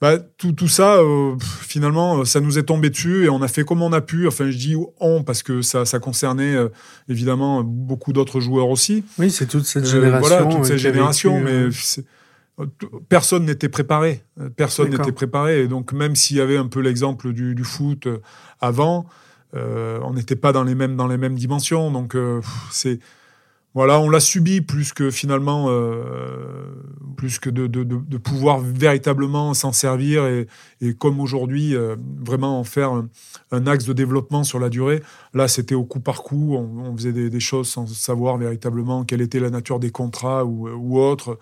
[0.00, 0.98] Bah, tout, tout ça,
[1.60, 4.26] finalement, ça nous est tombé dessus et on a fait comme on a pu.
[4.26, 6.56] Enfin, je dis on parce que ça, ça concernait
[7.10, 9.04] évidemment beaucoup d'autres joueurs aussi.
[9.18, 10.26] Oui, c'est toute cette génération.
[10.26, 11.68] voilà, toute cette génération, mais
[13.08, 14.22] personne n'était préparé.
[14.56, 15.62] Personne n'était préparé.
[15.62, 18.18] Et donc, même s'il y avait un peu l'exemple du, foot euh,
[18.60, 19.06] avant,
[19.54, 21.90] euh, on n'était pas dans les mêmes dans les mêmes dimensions.
[21.90, 23.00] Donc, euh, c'est
[23.72, 25.68] voilà, on l'a subi plus que finalement,
[27.16, 31.76] plus que de, pouvoir véritablement s'en servir et, comme aujourd'hui,
[32.18, 32.90] vraiment en faire
[33.52, 35.04] un, axe de développement sur la durée.
[35.34, 39.38] Là, c'était au coup par coup, on, faisait des, choses sans savoir véritablement quelle était
[39.38, 41.38] la nature des contrats ou, ou autre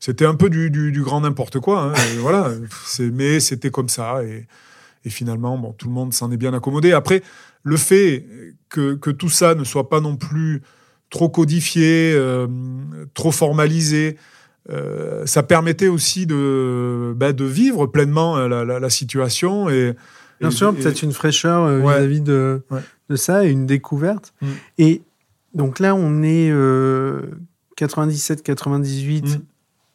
[0.00, 1.82] c'était un peu du, du, grand n'importe quoi.
[1.82, 2.50] Hein, voilà,
[3.12, 4.22] mais c'était comme ça.
[4.24, 4.46] Et,
[5.04, 6.92] et, finalement, bon, tout le monde s'en est bien accommodé.
[6.92, 7.22] Après,
[7.62, 8.26] le fait
[8.68, 10.62] que, que, tout ça ne soit pas non plus
[11.10, 12.46] trop codifié, euh,
[13.14, 14.16] trop formalisé,
[14.70, 19.68] euh, ça permettait aussi de, bah, de vivre pleinement euh, la, la, situation.
[19.70, 19.94] Et,
[20.40, 22.62] Bien sûr, peut-être une fraîcheur vis-à-vis de,
[23.08, 24.32] de ça et une découverte.
[24.40, 24.46] Mm.
[24.78, 25.02] Et
[25.52, 26.52] donc là, on est
[27.76, 29.40] 97-98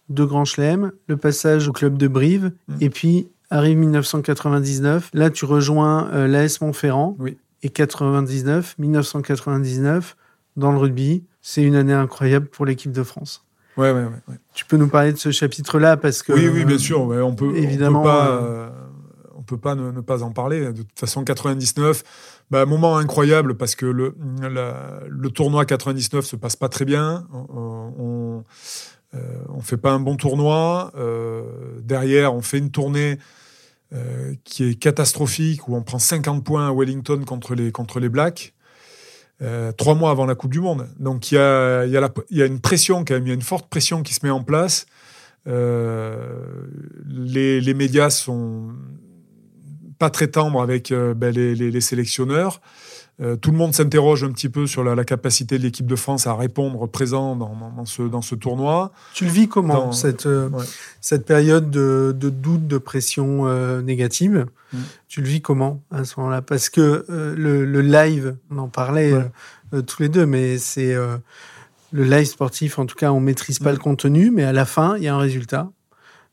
[0.09, 2.75] deux grands chelems, le passage au club de Brive, mm.
[2.81, 5.11] et puis arrive 1999.
[5.13, 7.15] Là, tu rejoins euh, l'AS Montferrand.
[7.19, 7.37] Oui.
[7.61, 10.17] Et 99, 1999,
[10.57, 13.45] dans le rugby, c'est une année incroyable pour l'équipe de France.
[13.77, 16.33] Ouais, ouais, ouais, Tu peux nous parler de ce chapitre-là parce que.
[16.33, 17.01] Oui, oui, bien sûr.
[17.01, 18.01] on peut évidemment.
[18.01, 18.69] On peut pas, euh,
[19.35, 20.73] on peut pas ne, pas en parler.
[20.73, 22.03] De toute façon, 99,
[22.51, 24.13] bah, moment incroyable parce que le,
[25.07, 27.25] le tournoi 99 se passe pas très bien.
[27.31, 28.41] on euh,
[29.49, 30.91] on fait pas un bon tournoi.
[30.95, 31.43] Euh,
[31.81, 33.19] derrière, on fait une tournée
[33.93, 38.53] euh, qui est catastrophique où on prend 50 points à Wellington contre les, Blacks.
[39.77, 40.87] trois mois avant la Coupe du Monde.
[40.99, 41.85] Donc il y a,
[42.31, 44.85] une pression quand il y a une forte pression qui se met en place.
[45.45, 45.51] les,
[47.61, 48.69] les, médias sont
[49.99, 52.61] pas très tendres avec ben, les, sélectionneurs.
[53.21, 56.25] Euh, tout le monde s'interroge un petit peu sur la, capacité de l'équipe de France
[56.25, 58.91] à répondre présent dans, ce, dans ce tournoi.
[59.13, 60.49] Tu le vis comment, cette, euh,
[60.99, 64.47] cette période de, doute, de pression euh, négative?
[64.71, 64.77] Mm.
[65.07, 66.41] Tu le vis comment à ce moment-là?
[66.41, 69.13] Parce que le, live, on en parlait
[69.85, 73.75] tous les deux, mais c'est le live sportif, en tout cas, on maîtrise pas mm.
[73.75, 75.69] le contenu, mais à la fin, il y a un résultat.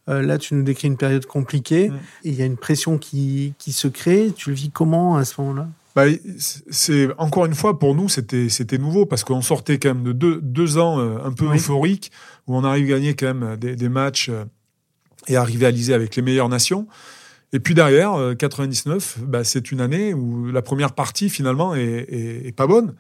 [0.07, 1.95] là, tu nous décris une période compliquée mm.
[2.25, 4.33] et il y a une pression qui, qui se crée.
[4.35, 5.69] Tu le vis comment à ce moment-là?
[5.97, 6.05] Bah,
[6.39, 10.13] c'est encore une fois pour nous c'était c'était nouveau parce qu'on sortait quand même de
[10.13, 12.13] deux, deux ans euh, un peu euphoriques
[12.47, 14.45] où on arrive à gagner quand même des, des matchs euh,
[15.27, 16.87] et à rivaliser avec les meilleures nations.
[17.53, 22.07] Et puis derrière, 99, euh, bah, c'est une année où la première partie finalement est,
[22.47, 22.95] est, pas bonne.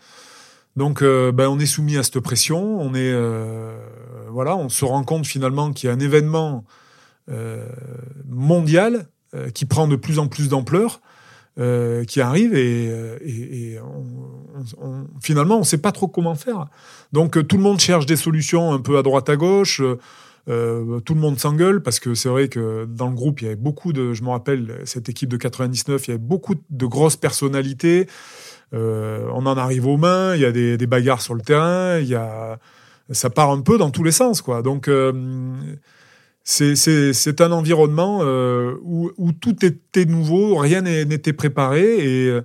[0.77, 3.13] Donc bah, on est soumis à cette pression, on est
[4.29, 6.65] voilà, on se rend compte finalement qu'il y a un événement
[8.29, 9.09] mondial
[9.53, 11.01] qui prend de plus en plus d'ampleur
[11.61, 13.79] euh, qui arrive et, euh,
[15.21, 16.69] finalement on ne sait pas trop comment faire.
[17.13, 19.83] Donc euh, tout le monde cherche des solutions un peu à droite à gauche.
[20.47, 23.57] Tout le monde s'engueule parce que c'est vrai que dans le groupe il y avait
[23.57, 27.17] beaucoup de, je me rappelle cette équipe de 99, il y avait beaucoup de grosses
[27.17, 28.07] personnalités.
[28.73, 32.09] On en arrive aux mains, il y a des, des, bagarres sur le terrain, il
[32.09, 32.59] y a,
[33.11, 34.63] ça part un peu dans tous les sens quoi.
[34.63, 34.89] Donc
[36.51, 42.43] c'est un environnement euh, où, tout était nouveau, rien n'était préparé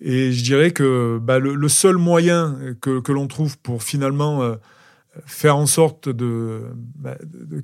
[0.00, 4.54] et, je dirais que bah, le, seul moyen que, l'on trouve pour finalement euh,
[5.26, 7.16] faire en sorte bah,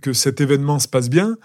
[0.03, 1.37] que cet événement se passe bien,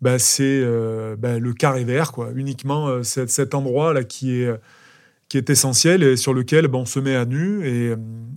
[0.00, 6.16] bah, c'est euh, le carré vert, uniquement cet, cet, endroit là qui est essentiel et
[6.16, 7.66] sur lequel on se met à nu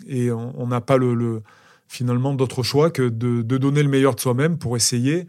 [0.08, 1.42] et, on n'a pas le
[1.88, 5.28] finalement d'autre choix que de, de, donner le meilleur de soi-même pour essayer,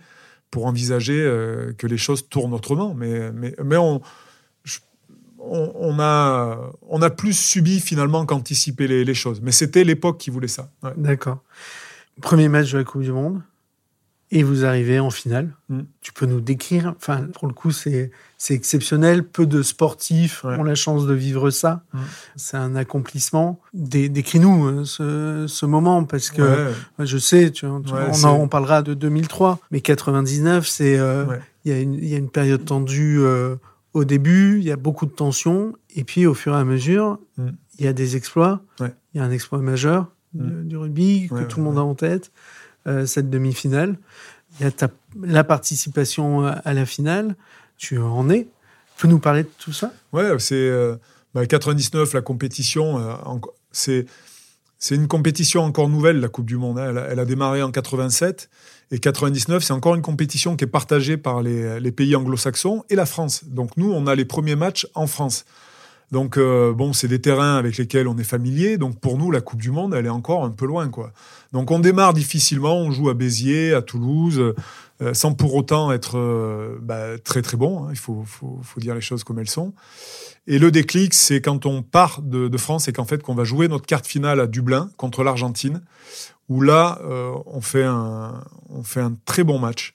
[0.50, 2.94] pour envisager euh, que les choses tournent autrement.
[2.94, 4.00] Mais, mais, mais on,
[5.38, 9.40] on, a, on a plus subi finalement qu'anticipé les, les, choses.
[9.40, 10.70] Mais c'était l'époque qui voulait ça.
[10.96, 11.42] D'accord.
[12.20, 13.40] Premier match de la Coupe du Monde
[14.30, 15.54] et vous arrivez en finale.
[15.68, 15.80] Mm.
[16.00, 18.10] Tu peux nous décrire, enfin, pour le coup, c'est,
[18.50, 19.24] exceptionnel.
[19.24, 21.82] Peu de sportifs ont la chance de vivre ça.
[21.92, 21.98] Mm.
[22.36, 23.60] C'est un accomplissement.
[23.72, 27.82] décris-nous euh, ce, ce, moment, parce que je sais, tu, on,
[28.24, 31.24] on, parlera de 2003, mais 99, c'est, euh,
[31.64, 33.56] il y, a une, y a une période tendue euh,
[33.94, 37.18] au début, il y a beaucoup de tensions, et puis au fur et à mesure,
[37.38, 37.48] mm.
[37.78, 38.60] il y a des exploits.
[38.80, 42.30] Il y a un exploit majeur du rugby que tout le monde a en tête,
[43.06, 43.96] cette demi-finale.
[45.22, 47.36] La participation à la finale.
[47.76, 48.48] Tu en es.
[48.96, 49.92] Peux nous parler de tout ça?
[50.12, 50.70] Ouais, c'est
[51.34, 53.18] 99, bah, la compétition,
[53.70, 54.06] c'est
[54.78, 56.78] c'est une compétition encore nouvelle, la Coupe du Monde.
[56.78, 56.94] Hein.
[57.10, 58.48] Elle, a démarré en 87
[58.92, 63.04] et 99, c'est encore une compétition qui est partagée par les, pays anglo-saxons et la
[63.04, 63.44] France.
[63.44, 65.44] Donc nous, on a les premiers matchs en France.
[66.10, 68.78] Donc euh, bon, c'est des terrains avec lesquels on est familier.
[68.78, 71.12] Donc pour nous, la Coupe du Monde, elle est encore un peu loin, quoi.
[71.52, 72.76] Donc on démarre difficilement.
[72.76, 74.54] On joue à Béziers, à Toulouse,
[75.02, 77.84] euh, sans pour autant être euh, bah, très très bon.
[77.84, 77.88] Hein.
[77.90, 79.74] Il faut, faut, faut dire les choses comme elles sont.
[80.46, 83.68] Et le déclic, c'est quand on part de, France et qu'en fait qu'on va jouer
[83.68, 85.82] notre carte finale à Dublin contre l'Argentine,
[86.48, 89.94] où là euh, on fait un on fait un très bon match.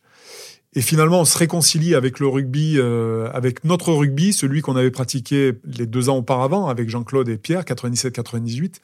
[0.76, 4.92] Et finalement, on se réconcilie avec le rugby, euh, avec notre rugby, celui qu'on avait
[4.92, 8.78] pratiqué les deux ans auparavant avec Jean-Claude et Pierre, 97-98,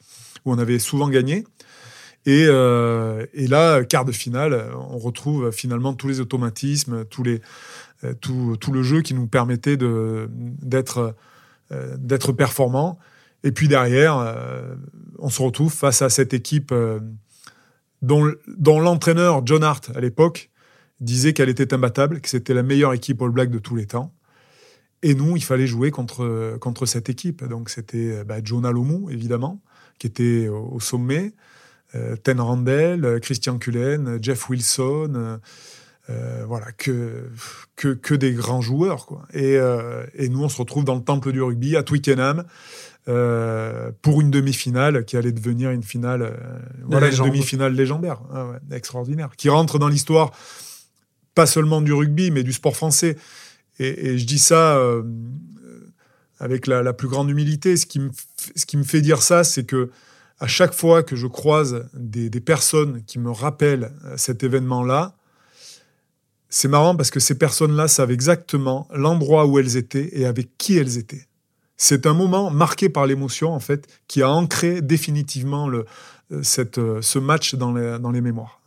[0.45, 1.45] où on avait souvent gagné.
[2.25, 7.41] Et, euh, et, là, quart de finale, on retrouve finalement tous les automatismes, tous les,
[8.21, 11.15] tout, tout le jeu qui nous permettait d'être
[11.71, 12.97] euh, d'être performant.
[13.43, 14.73] Et puis derrière, euh,
[15.19, 16.99] on se retrouve face à cette équipe euh,
[18.01, 20.49] dont, dont l'entraîneur John Hart, à l'époque,
[20.99, 24.13] disait qu'elle était imbattable, que c'était la meilleure équipe All Black de tous les temps.
[25.01, 27.43] Et nous, il fallait jouer contre, contre cette équipe.
[27.45, 29.61] Donc c'était bah, Jonah Lomu, évidemment,
[29.97, 31.31] qui était au, sommet,
[32.23, 35.39] Ten Randell, Christian Cullen, Jeff Wilson,
[36.09, 37.29] euh, voilà, que,
[37.75, 39.05] que, que, des grands joueurs.
[39.05, 39.27] Quoi.
[39.31, 42.45] Et, euh, et, nous, on se retrouve dans le temple du rugby à Twickenham
[43.07, 46.35] euh, pour une demi-finale qui allait devenir une finale,
[46.83, 50.31] voilà, une demi-finale légendaire, ah extraordinaire, qui rentre dans l'histoire
[51.39, 53.15] pas seulement du rugby, mais du sport français.
[53.79, 54.77] Et, je dis ça
[56.37, 57.77] avec la, plus grande humilité.
[57.77, 58.09] Ce qui me,
[58.57, 59.89] ce qui me fait dire ça, c'est que
[60.41, 65.15] à chaque fois que je croise des, personnes qui me rappellent cet événement-là,
[66.49, 70.77] c'est marrant parce que ces personnes-là savent exactement l'endroit où elles étaient et avec qui
[70.77, 71.25] elles étaient.
[71.77, 75.85] C'est un moment marqué par l'émotion, en fait, qui a ancré définitivement le,
[76.33, 76.41] euh,
[76.77, 78.61] euh, ce match dans les mémoires.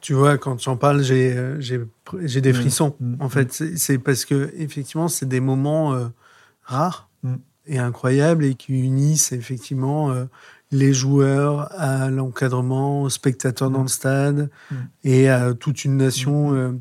[0.00, 2.54] Tu vois, quand j'en parle, j'ai, euh, j'ai, des mmh.
[2.54, 2.96] frissons.
[3.00, 3.14] Mmh.
[3.20, 6.10] En fait, c'est, parce que, effectivement, c'est des moments
[6.62, 7.34] rares mmh.
[7.66, 10.14] et incroyables et qui unissent, effectivement,
[10.70, 14.76] les joueurs, à l'encadrement, aux spectateurs dans le stade mm.
[15.04, 16.56] et à toute une nation mm.
[16.56, 16.72] euh,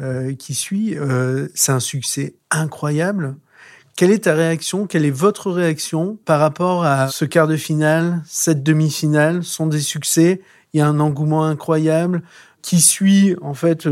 [0.00, 0.96] euh, qui suit.
[0.96, 3.36] Euh, c'est un succès incroyable.
[3.96, 4.86] Quelle est ta réaction?
[4.86, 9.44] Quelle est votre réaction par rapport à ce quart de finale, cette demi-finale?
[9.44, 10.40] Sont des succès.
[10.72, 12.22] Il y a un engouement incroyable
[12.62, 13.88] qui suit en fait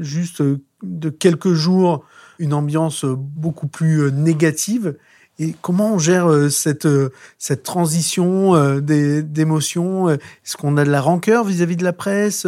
[0.00, 0.42] juste
[0.82, 2.04] de quelques jours
[2.38, 4.96] une ambiance beaucoup plus négative.
[5.38, 10.10] Et comment on gère euh, cette, euh, cette transition euh, d'émotions?
[10.10, 12.46] Est-ce qu'on a de la rancœur vis-à-vis de la presse,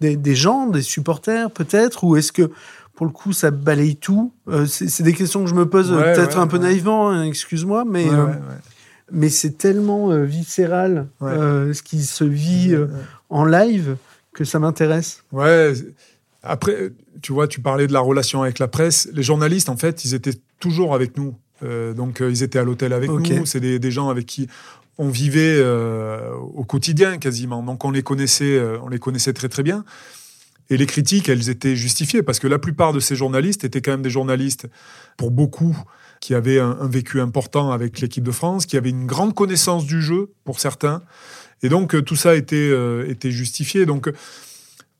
[0.00, 2.04] des, gens, des supporters peut-être?
[2.04, 2.50] Ou est-ce que
[2.94, 4.32] pour le coup ça balaye tout?
[4.66, 8.06] C'est des questions que je me pose peut-être un peu naïvement, hein, excuse-moi, mais,
[9.12, 12.76] mais c'est tellement viscéral ce qui se vit
[13.28, 13.96] en live
[14.32, 15.22] que ça m'intéresse.
[15.32, 15.72] Ouais.
[16.42, 16.92] Après,
[17.22, 19.08] tu vois, tu parlais de la relation avec la presse.
[19.12, 21.34] Les journalistes, en fait, ils étaient toujours avec nous.
[21.62, 23.46] Euh, donc euh, ils étaient à l'hôtel avec nous.
[23.46, 24.48] C'est des, gens avec qui
[24.96, 27.62] on vivait euh, au quotidien quasiment.
[27.62, 29.84] Donc on les connaissait, on les connaissait très très bien.
[30.70, 33.90] Et les critiques, elles étaient justifiées parce que la plupart de ces journalistes étaient quand
[33.90, 34.68] même des journalistes,
[35.16, 35.76] pour beaucoup,
[36.20, 40.02] qui avaient un, vécu important avec l'équipe de France, qui avaient une grande connaissance du
[40.02, 41.02] jeu pour certains.
[41.62, 42.70] Et donc tout ça était,
[43.08, 43.86] était justifié.
[43.86, 44.10] Donc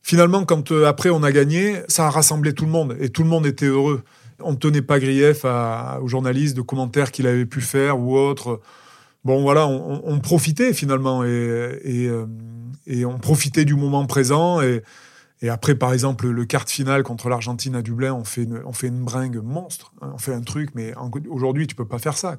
[0.03, 3.29] finalement, quand après on a gagné, ça a rassemblé tout le monde et tout le
[3.29, 4.03] monde était heureux
[4.43, 8.61] on ne tenait pas grief aux journalistes de commentaires qu'il avait pu faire ou autres.
[9.25, 12.27] Bon, voilà, on, profitait finalement et, euh,
[12.87, 14.63] et, on profitait du moment présent.
[14.63, 14.83] Et,
[15.43, 18.73] et, après, par exemple, le quart final contre l'Argentine à Dublin, on fait une, on
[18.73, 19.93] fait une bringue monstre.
[20.01, 20.93] On fait un truc, mais
[21.29, 22.37] aujourd'hui, tu peux pas faire ça.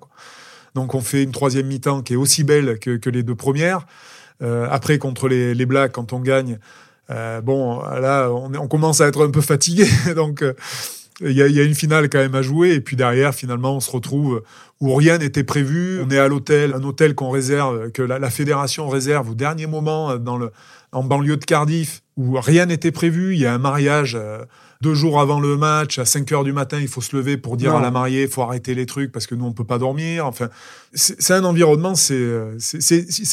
[0.75, 3.87] Donc, on fait une troisième mi-temps qui est aussi belle que, les deux premières.
[4.41, 6.59] Euh, après, contre les, les Blacks, quand on gagne,
[7.09, 9.87] euh, bon, là, on, on, commence à être un peu fatigué.
[10.15, 10.43] donc,
[11.23, 12.73] il y, a, une finale quand même à jouer.
[12.73, 14.43] Et puis derrière, finalement, on se retrouve
[14.79, 16.01] où rien n'était prévu.
[16.01, 20.17] On est à l'hôtel, un hôtel qu'on réserve, que la, fédération réserve au dernier moment
[20.17, 20.51] dans le,
[20.91, 23.33] en banlieue de Cardiff, où rien n'était prévu.
[23.33, 24.43] Il y a un mariage euh,
[24.81, 27.55] deux jours avant le match, à 5 heures du matin, il faut se lever pour
[27.55, 29.77] dire à la mariée, il faut arrêter les trucs parce que nous, on peut pas
[29.77, 30.25] dormir.
[30.25, 30.49] Enfin,
[30.93, 32.17] c'est un environnement, c'est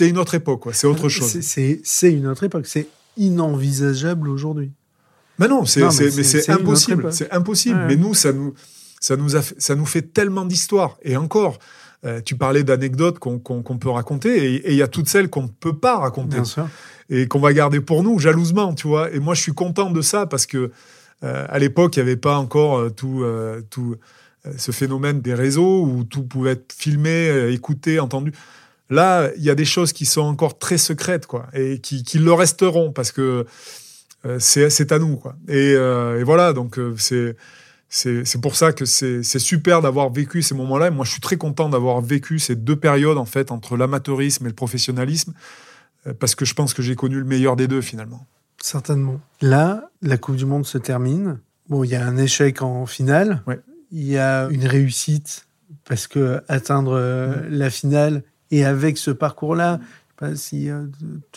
[0.00, 1.38] une autre époque, c'est autre chose.
[1.40, 2.66] C'est une autre époque.
[2.66, 2.86] C'est
[3.16, 4.72] inenvisageable aujourd'hui.
[5.38, 5.82] Mais non, c'est
[6.50, 7.12] impossible.
[7.12, 7.84] C'est impossible.
[7.86, 8.54] Mais nous, ça nous,
[9.00, 10.98] ça nous, a ça nous fait tellement d'histoire.
[11.02, 11.59] Et encore,
[12.26, 15.76] tu parlais d'anecdotes qu'on peut raconter et il y a toutes celles qu'on ne peut
[15.78, 16.42] pas raconter.
[17.11, 19.11] Et qu'on va garder pour nous, jalousement, tu vois.
[19.12, 20.70] Et moi, je suis content de ça parce que
[21.22, 23.24] à l'époque, il n'y avait pas encore tout,
[23.70, 23.96] tout
[24.56, 28.32] ce phénomène des réseaux où tout pouvait être filmé, écouté, entendu.
[28.90, 32.18] Là, il y a des choses qui sont encore très secrètes, quoi, et qui, qui
[32.18, 33.44] le resteront parce que
[34.24, 35.36] euh, c'est à nous, quoi.
[35.46, 37.36] Et, euh, et voilà, donc euh, c'est
[37.90, 40.90] c'est pour ça que c'est super d'avoir vécu ces moments-là.
[40.90, 44.50] Moi, je suis très content d'avoir vécu ces deux périodes, en fait, entre l'amateurisme et
[44.50, 45.32] le professionnalisme,
[46.18, 48.26] parce que je pense que j'ai connu le meilleur des deux, finalement.
[48.62, 49.20] Certainement.
[49.40, 51.38] Là, la Coupe du Monde se termine.
[51.68, 53.42] Bon, il y a un échec en finale.
[53.90, 55.46] Il y a une réussite,
[55.84, 56.99] parce que atteindre
[57.49, 59.80] la finale, et avec ce parcours-là,
[60.34, 60.86] si, euh,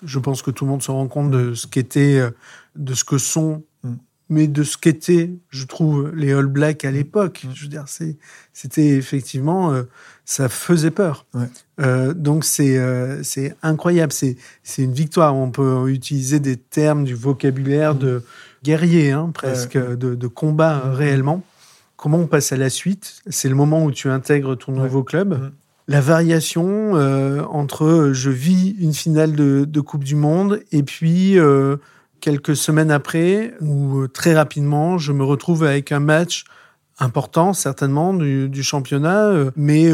[0.03, 2.31] je pense que tout le monde se rend compte de ce qu'était, euh,
[2.75, 3.93] de ce que sont, mm.
[4.29, 7.43] mais de ce qu'étaient, je trouve, les All Blacks à l'époque.
[7.43, 7.51] Mm.
[7.53, 7.85] Je veux dire,
[8.53, 9.83] c'était effectivement, euh,
[10.31, 11.25] ça faisait peur.
[12.15, 12.79] donc c'est
[13.23, 14.13] c'est incroyable.
[14.13, 15.35] C'est c'est une victoire.
[15.35, 18.23] On peut utiliser des termes du vocabulaire de
[18.63, 20.91] guerrier, hein, presque, de, de, combat mm.
[20.93, 21.43] réellement.
[21.97, 23.21] Comment on passe à la suite?
[23.27, 25.51] C'est le moment où tu intègres ton nouveau club
[25.91, 31.37] la variation euh, entre euh, je vis une finale de, Coupe du Monde et puis
[31.37, 31.77] euh,
[32.21, 36.45] quelques semaines après, ou très rapidement, je me retrouve avec un match
[37.01, 39.91] important, certainement, du, championnat, mais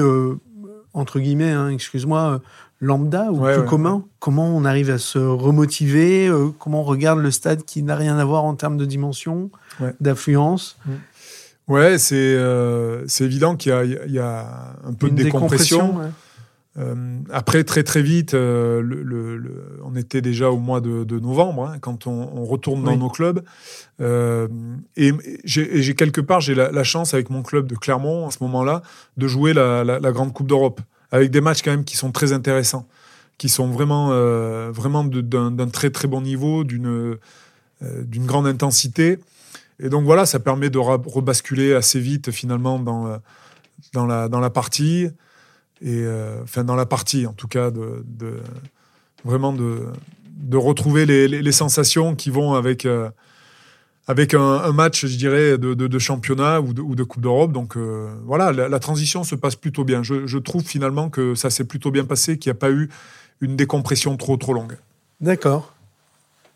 [0.94, 2.42] entre guillemets, hein, excuse-moi,
[2.80, 4.04] lambda ou plus commun.
[4.20, 8.26] Comment on arrive à se remotiver Comment on regarde le stade qui n'a rien à
[8.26, 9.50] voir en termes de dimension,
[10.00, 10.92] d'affluence mm.
[11.68, 13.74] Ouais, c'est euh, c'est évident qu'il
[14.08, 16.00] y, y, a un peu de décompression.
[16.80, 21.20] Euh, après, très très vite, euh, le, le, on était déjà au mois de, de
[21.20, 23.44] novembre hein, quand on, on, retourne dans nos clubs.
[24.00, 24.48] Euh,
[24.96, 25.12] et
[25.44, 28.84] j'ai quelque part, j'ai la, la, chance avec mon club de Clermont à ce moment-là
[29.18, 32.12] de jouer la, la, la grande Coupe d'Europe avec des matchs quand même qui sont
[32.12, 32.88] très intéressants,
[33.38, 34.10] qui sont vraiment
[34.72, 37.18] vraiment d'un très très bon niveau, d'une
[37.82, 39.20] d'une grande intensité.
[39.80, 43.20] Et donc voilà, ça permet de rebasculer assez vite finalement dans,
[43.94, 45.08] dans, la, dans la partie.
[45.82, 48.04] Et, euh, enfin, dans la partie en tout cas, de,
[49.24, 49.88] vraiment de,
[50.54, 53.10] retrouver les, sensations qui vont avec, euh,
[54.08, 57.52] avec un, match, je dirais, de, championnat ou de, ou de Coupe d'Europe.
[57.52, 57.78] Donc
[58.26, 60.04] voilà, la, transition se passe plutôt bien.
[60.04, 62.90] Je, je trouve finalement que ça s'est plutôt bien passé, qu'il n'y a pas eu
[63.42, 64.78] une décompression trop trop longue.
[65.22, 65.74] D'accord.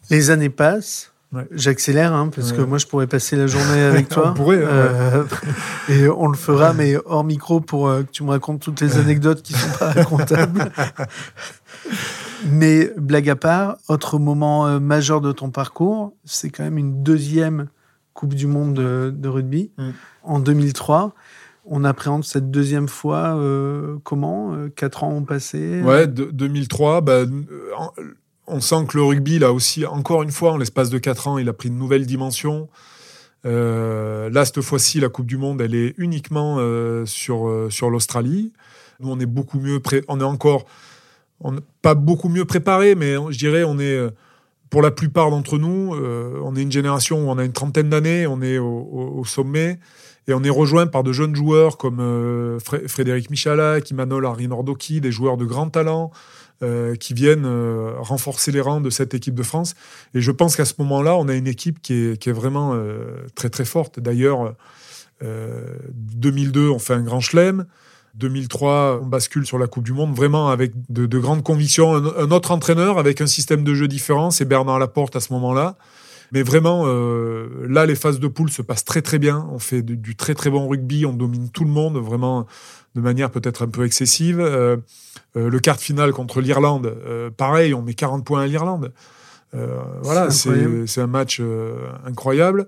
[0.10, 1.12] Les années passent.
[1.52, 4.32] J'accélère, hein, parce que moi, je pourrais passer la journée avec toi.
[4.32, 4.60] on pourrait.
[4.62, 5.24] Euh,
[5.90, 8.98] et on le fera, mais hors micro, pour euh, que tu me racontes toutes les
[8.98, 10.72] anecdotes qui sont pas racontables.
[12.48, 17.02] mais blague à part, autre moment euh, majeur de ton parcours, c'est quand même une
[17.02, 17.68] deuxième
[18.14, 19.90] Coupe du Monde de, rugby mm.
[20.24, 21.14] en 2003.
[21.66, 23.40] On appréhende cette deuxième fois
[24.04, 25.82] comment Quatre ans ont passé?
[25.82, 27.02] Ouais, 2003.
[27.02, 27.24] Bah,
[28.52, 31.38] on sent que le rugby, là aussi, encore une fois, en l'espace de 4 ans,
[31.38, 32.70] il a pris une nouvelle dimension.
[33.46, 37.90] Euh, là, cette fois-ci, la Coupe du Monde, elle est uniquement euh, sur, euh, sur
[37.90, 38.52] l'Australie.
[39.00, 40.66] Nous, on est beaucoup mieux, pré on est encore,
[41.82, 44.00] pas beaucoup mieux préparé, mais je dirais, on est,
[44.70, 48.28] pour la plupart d'entre nous, on est une génération où on a une trentaine d'années,
[48.28, 49.80] on est au, sommet,
[50.28, 55.12] et on est rejoint par de jeunes joueurs comme Frédéric Michalak, Imanol Harry Nordoki, des
[55.12, 56.12] joueurs de grand talent.
[56.64, 59.74] Euh, qui viennent euh, renforcer les rangs de cette équipe de France.
[60.14, 62.74] Et je pense qu'à ce moment-là, on a une équipe qui est, qui est vraiment
[62.76, 64.00] euh, très très forte.
[64.00, 64.54] D'ailleurs,
[65.22, 67.66] 2002, on fait un grand chelem.
[68.14, 71.96] 2003, on bascule sur la Coupe du Monde, vraiment avec de, grandes convictions.
[71.96, 75.78] Un, autre entraîneur avec un système de jeu différent, c'est Bernard Laporte à ce moment-là.
[76.32, 76.86] Mais vraiment,
[77.68, 79.48] là, les phases de poule se passent très très bien.
[79.52, 82.48] On fait du, du, très très bon rugby, on domine tout le monde, vraiment
[82.96, 84.40] de manière peut-être un peu excessive.
[84.40, 84.78] Euh, euh,
[85.36, 88.92] le quart de finale contre l'Irlande, euh, pareil, on met 40 points à l'Irlande.
[89.54, 91.42] voilà, c'est un match
[92.06, 92.68] incroyable.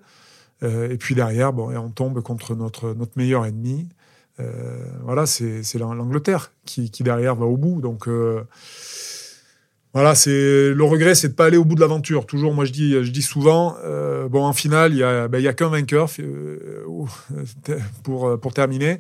[0.62, 3.88] et puis derrière, bon, et on tombe contre notre, notre meilleur ennemi.
[5.04, 7.82] voilà, c'est l'Angleterre qui, qui, derrière va au bout.
[7.82, 8.08] Donc
[9.94, 12.26] voilà, c'est le regret, c'est de pas aller au bout de l'aventure.
[12.26, 13.76] Toujours, moi je dis, je dis souvent,
[14.30, 16.10] bon en finale, il y a, ben, y a qu'un vainqueur
[18.04, 19.00] pour pour terminer.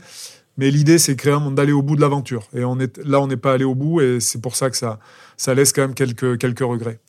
[0.58, 1.16] Mais l'idée, c'est
[1.52, 2.48] d'aller au bout de l'aventure.
[2.54, 4.78] Et on est, là, on n'est pas allé au bout, et c'est pour ça que
[4.78, 5.00] ça,
[5.38, 7.00] ça laisse quand même quelques, quelques regrets.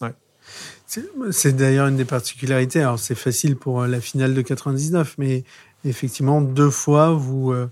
[1.31, 2.81] C'est d'ailleurs une des particularités.
[2.81, 5.45] Alors, c'est facile pour euh, la finale de 99, mais
[5.85, 7.69] effectivement, deux fois, vous euh,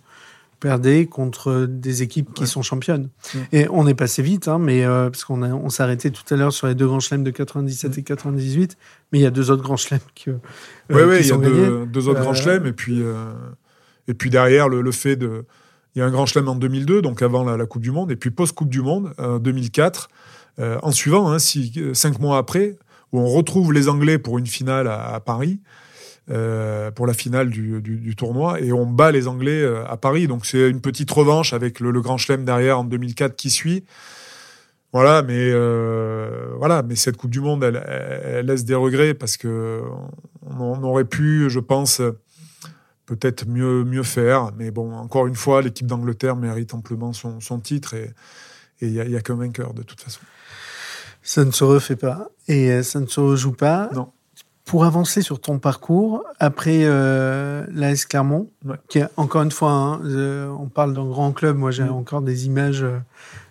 [0.61, 3.09] perdez contre des équipes qui sont championnes.
[3.53, 6.37] Et on est passé vite, hein, mais, euh, parce qu'on on s'est arrêté tout à
[6.37, 8.77] l'heure sur les deux grands chelems de 97 et 98,
[9.13, 10.37] mais il y a deux autres grands chelems qui, oui,
[10.91, 13.03] oui, il y a deux, deux, autres grands chelems, et puis,
[14.09, 15.45] et puis derrière, le, le fait de
[15.95, 18.17] Il y a un grand chelem en 2002, donc avant la, Coupe du Monde, et
[18.17, 20.09] puis post-Coupe du Monde, en 2004,
[20.59, 22.77] en suivant, hein, cinq mois après,
[23.13, 25.61] où on retrouve les Anglais pour une finale à, Paris,
[26.27, 30.29] pour la finale du, tournoi, et on bat les Anglais à Paris.
[30.29, 33.85] Donc c'est une petite revanche avec le, Grand Chelem derrière en 2004 qui suit.
[34.93, 39.81] Voilà, mais euh, voilà, mais cette Coupe du Monde, elle, laisse des regrets parce que
[40.43, 42.03] on, aurait pu, je pense,
[43.07, 44.51] peut-être mieux mieux faire.
[44.57, 48.13] Mais bon, encore une fois, l'équipe d'Angleterre mérite amplement son, titre et
[48.81, 50.21] il n'y a, y a qu'un vainqueur de toute façon.
[51.23, 53.91] Ça ne se refait pas et euh, ça ne se rejoue pas.
[53.95, 54.13] Non.
[54.65, 58.49] Pour avancer sur ton parcours, après euh, l'AS Clermont,
[58.89, 61.93] qui est encore une fois, hein, euh, on parle d'un grand club, moi j'ai mm.
[61.93, 62.99] encore des images euh,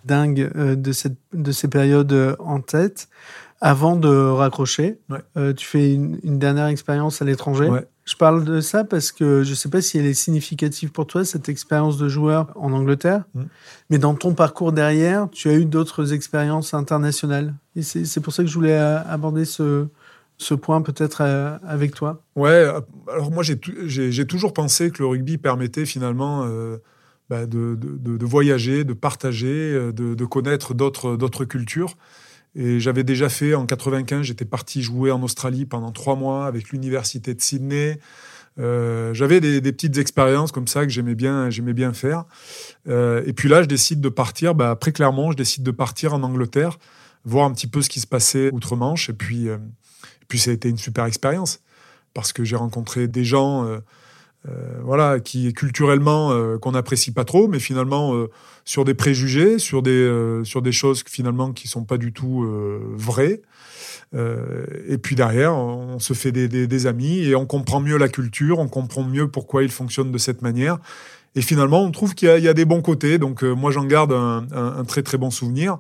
[0.06, 3.10] dingues de, cette, de ces périodes en tête.
[3.60, 5.00] Avant de raccrocher,
[5.56, 7.70] tu fais une, dernière expérience à l'étranger.
[8.12, 11.08] Je parle de ça parce que je ne sais pas si elle est significative pour
[11.08, 13.24] toi, cette expérience de joueur en Angleterre.
[13.34, 13.44] Mm.
[13.90, 17.54] Mais dans ton parcours derrière, tu as eu d'autres expériences internationales.
[17.78, 19.88] Et c'est pour ça que je voulais aborder ce,
[20.36, 25.08] ce point peut-être euh, avec toi Ouais, euh, alors moi j'ai toujours pensé que le
[25.08, 26.80] rugby permettait finalement euh,
[27.30, 31.96] bah, de, de, voyager, de partager, de, connaître d'autres cultures.
[32.56, 36.70] Et j'avais déjà fait en 95, j'étais parti jouer en Australie pendant trois mois avec
[36.70, 38.00] l'université de Sydney.
[38.58, 42.26] j'avais des, petites expériences comme ça que j'aimais bien, j'aimais bien faire.
[42.88, 44.54] et puis là, je décide de partir.
[44.54, 46.78] Bah, après Clermont, je décide de partir en Angleterre,
[47.24, 49.10] voir un petit peu ce qui se passait outre-Manche.
[49.10, 49.48] Et puis,
[50.28, 51.62] puis ça a été une super expérience
[52.14, 53.80] parce que j'ai rencontré des gens, euh, euh,
[54.84, 58.14] voilà, qui culturellement euh, qu'on n'apprécie pas trop, mais finalement
[58.66, 62.46] sur des préjugés, sur des sur des choses finalement qui sont pas du tout
[62.96, 63.42] vraies.
[64.14, 68.60] et puis derrière, on se fait des, des, amis et on comprend mieux la culture,
[68.60, 70.80] on comprend mieux pourquoi ils fonctionnent de cette manière.
[71.36, 73.18] Et finalement, on trouve qu'il y, y, a des bons côtés.
[73.18, 75.78] Donc moi, j'en garde un, un, un, très très bon souvenir.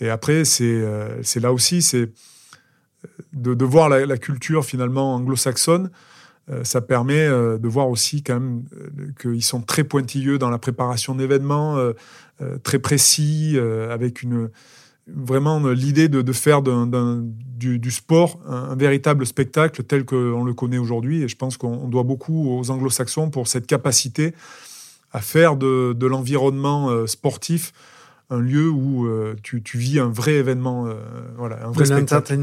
[0.00, 0.84] Et après, c'est
[1.22, 2.10] c'est là aussi, c'est
[3.32, 5.88] de, voir la, culture finalement anglo-saxonne, euh,
[6.62, 10.58] ça permet euh, de voir aussi quand même euh, qu'ils sont très pointilleux dans la
[10.58, 11.78] préparation d'événements,
[12.62, 13.56] très précis,
[13.90, 14.50] avec une
[15.06, 21.22] vraiment l'idée de, faire du, sport un, véritable spectacle tel qu'on le connaît aujourd'hui.
[21.22, 24.34] Et je pense qu'on doit beaucoup aux anglo-saxons pour cette capacité
[25.12, 27.72] à faire de, l'environnement sportif
[28.30, 29.06] un lieu où
[29.42, 30.88] tu, vis un vrai événement,
[31.36, 32.36] voilà, un vrai spectacle.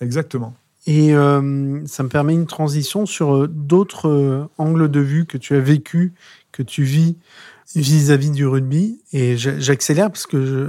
[0.00, 0.54] Exactement.
[0.86, 5.36] Et euh, ça me permet une transition sur euh, d'autres euh, angles de vue que
[5.36, 6.12] tu as vécu,
[6.52, 7.16] que tu vis
[7.74, 9.00] vis-à-vis du rugby.
[9.12, 10.68] Et j'accélère parce que je,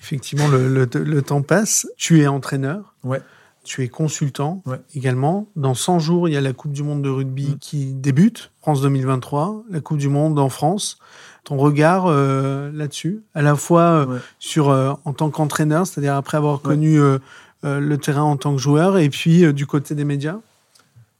[0.00, 1.88] effectivement le, le, temps passe.
[1.96, 2.94] Tu es entraîneur.
[3.02, 3.20] Ouais.
[3.64, 4.80] Tu es consultant ouais.
[4.94, 5.48] également.
[5.56, 7.58] Dans 100 jours, il y a la Coupe du Monde de rugby mm.
[7.58, 10.98] qui débute, France 2023, la Coupe du Monde en France.
[11.44, 14.06] Ton regard là-dessus, à la fois
[14.38, 17.18] sur en tant qu'entraîneur, c'est-à-dire après avoir connu euh,
[17.62, 20.38] le terrain en tant que joueur et puis euh, du côté des médias?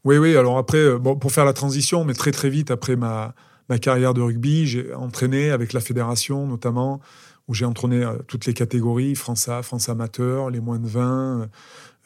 [0.04, 0.36] Oui, oui.
[0.36, 3.34] Alors après, euh, bon, pour faire la transition, mais très très vite après ma,
[3.68, 7.00] ma carrière de rugby, j'ai entraîné avec la fédération notamment,
[7.48, 11.48] où j'ai entraîné toutes les catégories, France A, France amateur, les moins de 20,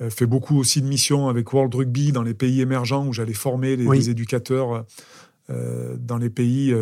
[0.08, 3.74] fait beaucoup aussi de missions avec World Rugby dans les pays émergents où j'allais former
[3.74, 4.84] les, éducateurs
[5.48, 6.72] dans les pays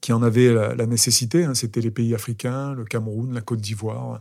[0.00, 1.44] qui en avaient la, nécessité.
[1.44, 1.54] Hein.
[1.54, 4.20] C'était les pays africains, le Cameroun, la Côte d'Ivoire,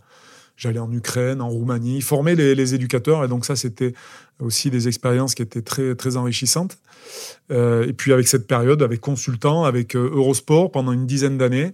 [0.60, 3.24] J'allais en Ukraine, en Roumanie, former les, éducateurs.
[3.24, 3.94] Et donc ça, c'était
[4.42, 6.78] aussi des expériences qui étaient très, très enrichissantes.
[7.50, 11.72] Euh, et puis avec cette période, avec consultant, avec euh, Eurosport pendant une dizaine d'années.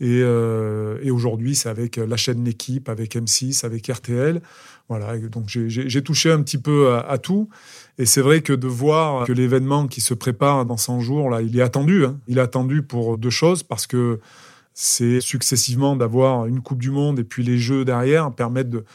[0.00, 4.42] Et, euh, aujourd'hui, c'est avec la chaîne L'équipe, avec M6, avec RTL.
[4.88, 7.48] Voilà, donc j'ai touché un petit peu à, tout.
[7.96, 11.42] Et c'est vrai que de voir que l'événement qui se prépare dans 100 jours, là,
[11.42, 12.06] il est attendu.
[12.06, 12.18] Hein.
[12.26, 14.18] Il est attendu pour deux choses, parce que
[14.82, 18.86] c'est successivement d'avoir une Coupe du Monde et puis les Jeux derrière permettent de,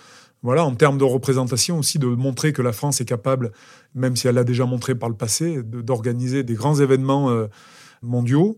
[0.41, 3.51] voilà, en termes de représentation aussi, de montrer que la France est capable,
[3.93, 7.45] même si elle l'a déjà montré par le passé, d'organiser des grands événements euh,
[8.01, 8.57] mondiaux.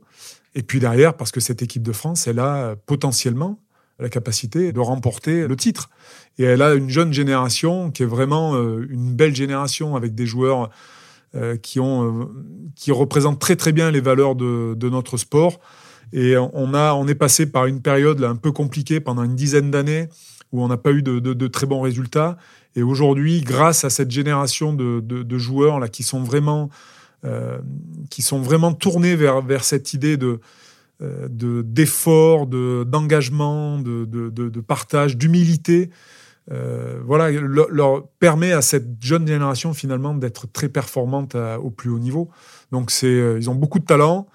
[0.55, 3.59] Et puis derrière, parce que cette équipe de France, elle a potentiellement
[3.99, 5.89] la capacité de remporter le titre.
[6.37, 10.25] Et elle a une jeune génération qui est vraiment euh, une belle génération avec des
[10.25, 10.69] joueurs
[11.35, 12.29] euh, qui, ont,
[12.77, 15.59] qui représentent très très bien les valeurs de, de notre sport.
[16.13, 19.71] Et on, a, on est passé par une période un peu compliquée pendant une dizaine
[19.71, 20.07] d'années
[20.51, 22.37] où on n'a pas eu de, très bons résultats.
[22.75, 26.69] Et aujourd'hui, grâce à cette génération de, joueurs là, qui sont vraiment,
[27.25, 27.59] euh,
[28.09, 30.39] qui sont vraiment tournés vers, cette idée de,
[31.01, 31.27] euh,
[31.63, 35.89] d'effort, d'engagement, de, de, partage, d'humilité,
[36.49, 41.99] euh, voilà, leur, permet à cette jeune génération finalement d'être très performante au plus haut
[41.99, 42.29] niveau.
[42.71, 44.27] Donc c'est, ils ont beaucoup de talent.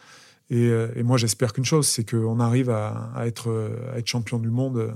[0.52, 3.50] Et, moi, j'espère qu'une chose, c'est qu'on arrive à, être,
[3.94, 4.92] à être champion du monde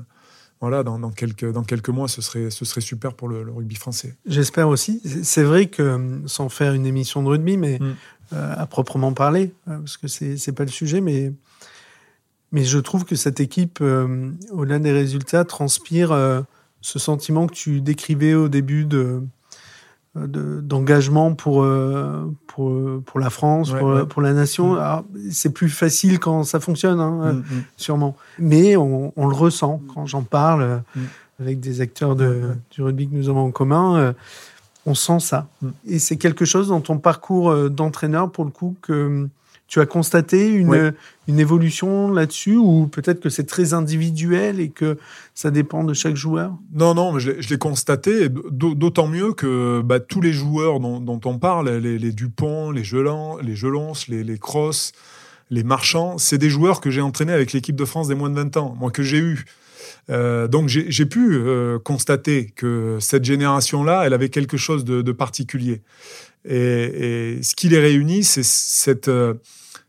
[0.61, 3.77] voilà, dans, dans, quelques, dans quelques mois, ce serait, ce serait super pour le, rugby
[3.77, 4.17] français.
[4.27, 5.03] J'espère aussi.
[5.23, 7.95] C'est vrai que, sans faire une émission de rugby, mais mm.
[8.33, 11.33] euh, à proprement parler, euh, parce que c'est n'est pas le sujet, mais,
[12.53, 16.17] mais je trouve que cette équipe, euh, au-delà des résultats, transpire
[16.81, 19.21] ce sentiment que tu décrivais au début de,
[20.17, 23.73] d'engagement pour, euh, pour, pour la France,
[24.09, 24.75] pour, la nation.
[24.75, 25.03] Mm.
[25.31, 27.65] C'est plus facile quand ça fonctionne, hein, mm, mm.
[27.77, 28.17] sûrement.
[28.39, 30.83] Mais on, le ressent quand j'en parle
[31.41, 33.97] avec des acteurs de, du rugby que nous avons en commun.
[33.97, 34.13] Euh,
[34.87, 35.49] on sent ça.
[35.87, 39.29] Et c'est quelque chose dans ton parcours euh, d'entraîneur, pour le coup, que
[39.69, 40.95] tu as constaté une,
[41.27, 44.97] une évolution là-dessus ou peut-être que c'est très individuel et que
[45.35, 46.53] ça dépend de chaque joueur?
[46.73, 51.39] Non, non, mais je l'ai constaté, d'autant mieux que bah, tous les joueurs dont, on
[51.39, 54.93] parle, les, Dupont, les Gelans, les Gelons, les, les Cross,
[55.51, 58.37] les Marchands, c'est des joueurs que j'ai entraînés avec l'équipe de France des moins de
[58.37, 59.45] 20 ans, moi que j'ai eu.
[60.09, 65.83] Euh, donc j'ai pu euh, constater que cette génération-là, elle avait quelque chose de, particulier.
[66.47, 69.35] Et, ce qui les réunit, c'est cette, euh,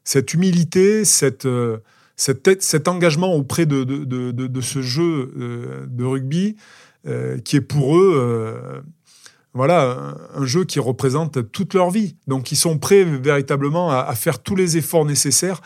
[0.03, 1.47] cette humilité, cette,
[2.16, 5.32] cette, cet engagement auprès de, de, de ce jeu
[5.88, 6.55] de rugby
[7.43, 8.84] qui est pour eux
[9.53, 12.16] voilà, un jeu qui représente toute leur vie.
[12.28, 15.62] Donc, ils sont prêts véritablement à faire tous les efforts nécessaires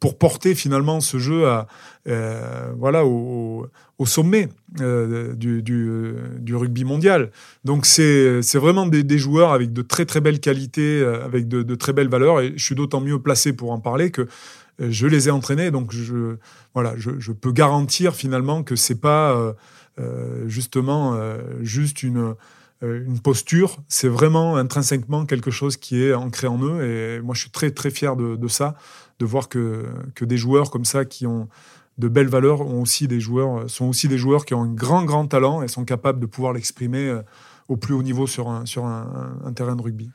[0.00, 1.66] pour porter finalement ce jeu à,
[2.08, 3.68] euh, voilà, au,
[4.04, 4.48] sommet
[4.80, 7.30] euh, du, rugby mondial.
[7.64, 11.92] Donc c'est vraiment des, joueurs avec de très très belles qualités, euh, avec de, très
[11.92, 14.28] belles valeurs, et je suis d'autant mieux placé pour en parler que
[14.78, 16.36] je les ai entraînés, donc je,
[16.74, 19.54] voilà, je, peux garantir finalement que c'est pas
[20.46, 21.18] justement
[21.62, 22.34] juste une
[22.82, 26.84] une posture, c'est vraiment intrinsèquement quelque chose qui est ancré en eux.
[26.84, 28.76] Et moi, je suis très, très fier de, de ça
[29.18, 31.48] de voir que, que des joueurs comme ça qui ont
[31.98, 35.04] de belles valeurs ont aussi des joueurs, sont aussi des joueurs qui ont un grand,
[35.04, 37.22] grand talent et sont capables de pouvoir l'exprimer euh,
[37.68, 40.10] au plus haut niveau sur un, sur un, terrain de rugby.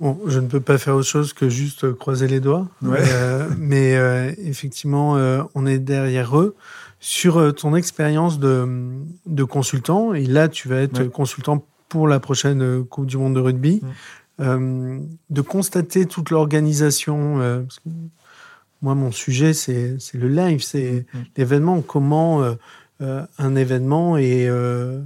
[0.00, 3.96] Bon, je ne peux pas faire autre chose que juste croiser les doigts, euh, mais
[3.96, 5.12] euh, effectivement,
[5.54, 6.54] on est derrière eux.
[7.00, 8.66] Sur ton expérience de,
[9.26, 13.40] de, consultant, et là, tu vas être consultant pour la prochaine Coupe du Monde de
[13.40, 13.80] rugby,
[14.38, 17.66] de constater toute l'organisation,
[18.84, 21.24] moi, mon sujet, c'est le live, c'est mm, mm.
[21.38, 22.54] l'événement, comment euh,
[23.00, 25.00] euh, un événement est, euh,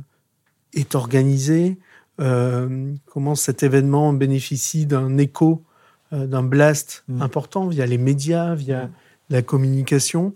[0.75, 1.79] est organisé,
[2.17, 5.63] comment cet événement bénéficie d'un écho,
[6.11, 7.23] d'un blast mm.
[7.23, 8.91] important via les médias, via
[9.31, 10.35] la communication.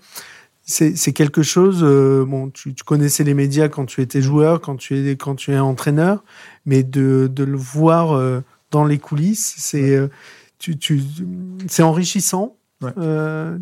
[0.65, 5.17] C'est quelque chose, bon, tu, connaissais les médias quand tu étais joueur, quand tu es,
[5.17, 6.23] quand tu es entraîneur,
[6.67, 9.99] mais de, de le voir dans les coulisses, c'est
[10.63, 11.03] tu, tu,
[11.81, 12.57] enrichissant.
[12.99, 13.59] Euh,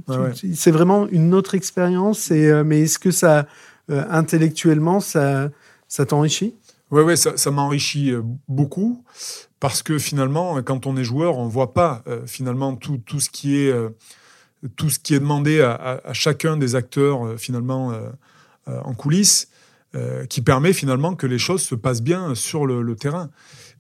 [0.55, 2.29] c'est vraiment une autre expérience.
[2.31, 3.47] Euh, mais est-ce que ça,
[3.91, 5.51] euh, intellectuellement, ça,
[5.89, 6.55] ça t'enrichit?
[6.91, 8.13] Oui, ouais, ça, ça m'enrichit
[8.49, 9.05] beaucoup
[9.61, 13.59] parce que finalement, quand on est joueur, on voit pas finalement tout, tout, ce qui
[13.59, 13.73] est
[14.77, 17.93] tout ce qui est demandé à, chacun des acteurs finalement
[18.67, 19.49] en coulisses,
[20.29, 23.31] qui permet finalement que les choses se passent bien sur le, terrain.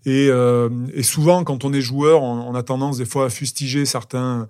[0.06, 0.68] Et, euh,
[1.02, 4.46] souvent, quand on est joueur, on, a tendance des fois à fustiger euh,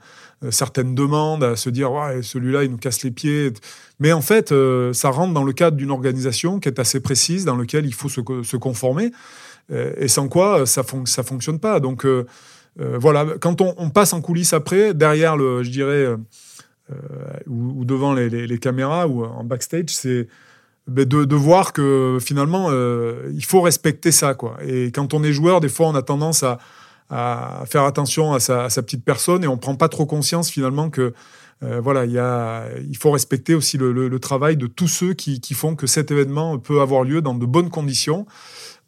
[0.50, 3.52] certaines demandes, à se dire ouais, celui-là, il nous casse les pieds.
[3.98, 7.44] Mais en fait, euh, ça rentre dans le cadre d'une organisation qui est assez précise,
[7.44, 9.10] dans lequel il faut se, conformer,
[9.72, 11.78] et sans quoi ça ne fonctionne pas.
[11.78, 12.04] Donc
[12.80, 16.06] voilà, quand on, passe en coulisses après, derrière le, je dirais,
[17.46, 20.28] ou, ou, devant les, caméras ou en backstage, c'est
[20.90, 24.34] de, de, voir que finalement, euh, il faut respecter ça.
[24.34, 24.56] Quoi.
[24.66, 26.58] Et quand on est joueur, des fois, on a tendance à,
[27.66, 31.12] faire attention à sa, petite personne et on prend pas trop conscience finalement que
[31.62, 36.12] euh, voilà, il, faut respecter aussi le, travail de tous ceux qui, font que cet
[36.12, 38.26] événement peut avoir lieu dans de bonnes conditions.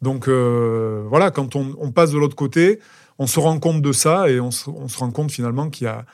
[0.01, 2.79] Donc euh, voilà, quand on passe de l'autre côté,
[3.19, 6.05] on se rend compte de ça et on se, rend compte finalement qu'il y a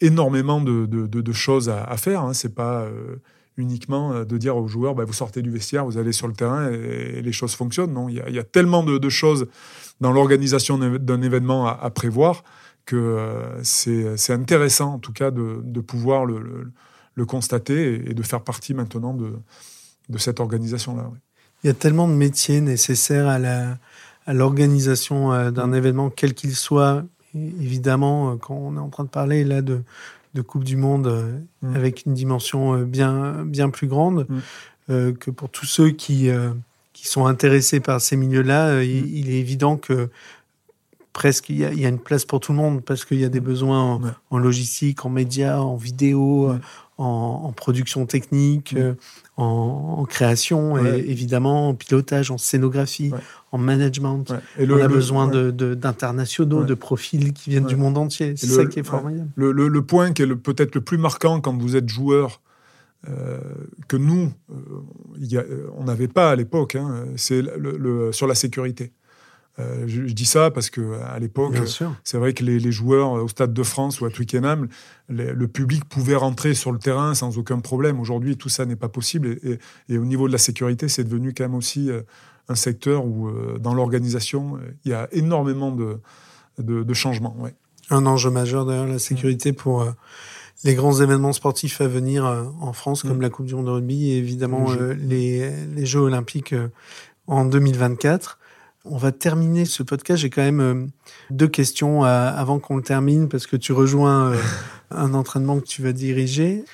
[0.00, 2.22] énormément de, choses à, faire.
[2.22, 2.34] Hein.
[2.34, 3.16] C'est pas euh,
[3.56, 6.34] uniquement euh, de dire aux joueurs, bah, vous sortez du vestiaire, vous allez sur le
[6.34, 7.92] terrain et, les choses fonctionnent.
[7.92, 9.46] Non, il y a, tellement de, choses
[10.00, 12.44] dans l'organisation d'un événement à, prévoir
[12.84, 18.74] que euh, c'est intéressant, en tout cas, de, pouvoir le, constater et, de faire partie
[18.74, 21.10] maintenant de, cette organisation-là.
[21.64, 23.38] Il y a tellement de métiers nécessaires à
[24.32, 27.04] l'organisation euh, d'un événement, quel qu'il soit.
[27.34, 29.82] Évidemment, quand on est en train de parler là de,
[30.36, 31.74] de Coupe du Monde euh, mm.
[31.74, 34.38] avec une dimension euh, bien, bien plus grande, mm.
[34.90, 36.28] euh, que pour tous ceux qui,
[36.92, 39.30] qui sont intéressés par ces milieux-là, il, mm.
[39.30, 40.08] est évident que
[41.12, 43.40] presque, il y, a, une place pour tout le monde parce qu'il y a des
[43.40, 43.98] besoins
[44.30, 46.54] en, logistique, en médias, en vidéo,
[46.98, 48.94] en, production technique, euh,
[49.36, 53.12] en, création, et évidemment en pilotage, en scénographie,
[53.56, 54.24] en management.
[54.58, 58.34] Et on a besoin d'internationaux, de, profils qui viennent du monde entier.
[58.36, 59.28] C'est ça qui est formidable.
[59.36, 62.40] Le, point qui est peut-être le plus marquant quand vous êtes joueur,
[63.08, 63.38] euh,
[63.86, 67.42] que nous, euh, on n'avait pas à l'époque, hein, c'est
[68.12, 68.92] sur la sécurité.
[69.58, 71.54] Euh, je, dis ça parce que à l'époque,
[72.04, 74.68] c'est vrai que les, joueurs au Stade de France ou à Twickenham,
[75.08, 77.98] le public pouvait rentrer sur le terrain sans aucun problème.
[77.98, 79.38] Aujourd'hui, tout ça n'est pas possible.
[79.88, 82.02] Et, au niveau de la sécurité, c'est devenu quand même aussi euh,
[82.48, 86.00] un secteur où, euh, dans l'organisation, il y a énormément de,
[86.58, 87.36] de, changements.
[87.38, 87.54] Ouais.
[87.90, 89.86] Un enjeu majeur d'ailleurs, la sécurité pour
[90.64, 92.24] les grands événements sportifs à venir
[92.60, 93.22] en France, comme mm.
[93.22, 94.66] la Coupe du Monde de rugby et évidemment
[94.98, 96.54] les, les, Jeux olympiques
[97.26, 98.38] en 2024.
[98.88, 100.22] On va terminer ce podcast.
[100.22, 100.86] J'ai quand même euh,
[101.30, 104.36] deux questions avant qu'on le termine parce que tu rejoins euh,
[104.90, 106.64] un entraînement que tu vas diriger.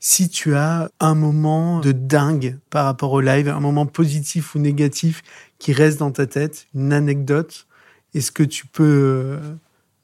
[0.00, 4.58] Si tu as un moment de dingue par rapport au live, un moment positif ou
[4.58, 5.22] négatif
[5.58, 7.66] qui reste dans ta tête, une anecdote,
[8.14, 9.40] est-ce que tu peux euh,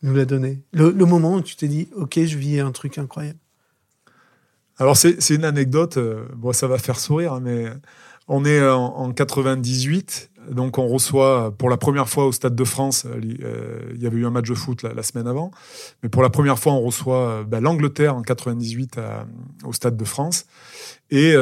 [0.03, 0.61] nous la donner?
[0.73, 3.39] Le, moment où tu t'es dit, OK, je vis un truc incroyable.
[4.79, 5.99] Alors, c'est une anecdote,
[6.35, 7.69] bon, ça va faire sourire, hein, mais
[8.27, 12.65] on est en, en 98 donc on reçoit pour la première fois au Stade de
[12.65, 15.51] France, euh, euh, il y avait eu un match de foot la, semaine avant,
[16.03, 18.99] mais pour la première fois on reçoit euh, bah, l'Angleterre en 98
[19.65, 20.47] au Stade de France.
[21.11, 21.35] Et,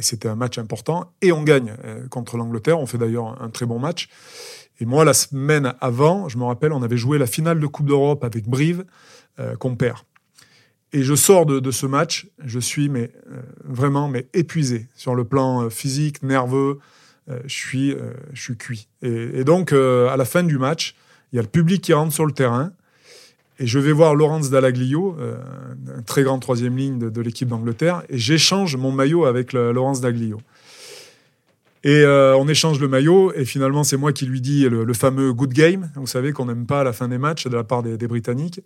[0.00, 1.12] c'était un match important.
[1.22, 1.74] Et on gagne
[2.10, 2.78] contre l'Angleterre.
[2.78, 4.08] On fait d'ailleurs un très bon match.
[4.80, 7.86] Et moi, la semaine avant, je me rappelle, on avait joué la finale de Coupe
[7.86, 8.84] d'Europe avec Brive,
[9.58, 9.98] qu'on perd.
[10.92, 13.12] Et je sors de, ce match, je suis mais
[13.64, 16.78] vraiment mais épuisé sur le plan physique, nerveux.
[17.30, 18.88] Euh, je, suis, euh, je suis cuit.
[19.02, 20.94] Et, donc, euh, à la fin du match,
[21.32, 22.72] il y a le public qui rentre sur le terrain.
[23.58, 28.16] Et je vais voir Laurence Dallaglio, un très grand troisième ligne de, l'équipe d'Angleterre, et
[28.16, 30.40] j'échange mon maillot avec Laurence Dallaglio.
[31.82, 35.52] Et on échange le maillot, et finalement, c'est moi qui lui dis le, fameux good
[35.52, 38.06] game, vous savez, qu'on n'aime pas à la fin des matchs de la part des,
[38.06, 38.60] Britanniques.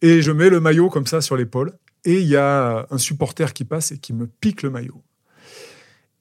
[0.00, 1.72] Et je mets le maillot comme ça sur l'épaule,
[2.04, 5.00] et il y a un supporter qui passe et qui me pique le maillot.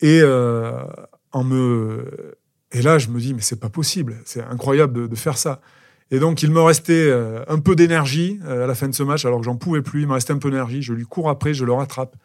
[0.02, 0.22] Et
[1.32, 2.36] en me
[2.72, 5.62] et là je me dis mais c'est pas possible, c'est incroyable de, faire ça.
[6.12, 9.04] Et donc il me restait euh, un peu d'énergie euh, à la fin de ce
[9.04, 11.30] match alors que j'en pouvais plus, il me restait un peu d'énergie, je lui cours
[11.30, 12.16] après, je le rattrape.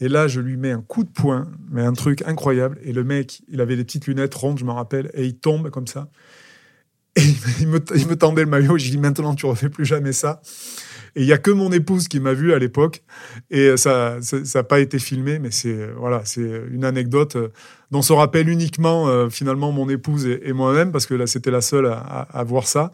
[0.00, 2.76] Et là, je lui mets un coup de poing, mais un truc incroyable.
[2.82, 5.70] Et le mec, il avait des petites lunettes rondes, je me rappelle, et il tombe
[5.70, 6.08] comme ça.
[7.14, 7.22] Et
[7.60, 8.78] il me, il tendait le maillot.
[8.78, 10.40] Je dis maintenant, tu refais plus jamais ça.
[11.14, 13.02] Et il y a que mon épouse qui m'a vu à l'époque.
[13.50, 17.48] Et ça, ça n'a pas été filmé, mais c'est voilà, c'est une anecdote euh,
[17.90, 21.60] dont se rappelle uniquement euh, finalement mon épouse et, moi-même parce que là, c'était la
[21.60, 21.96] seule à,
[22.32, 22.92] à voir ça.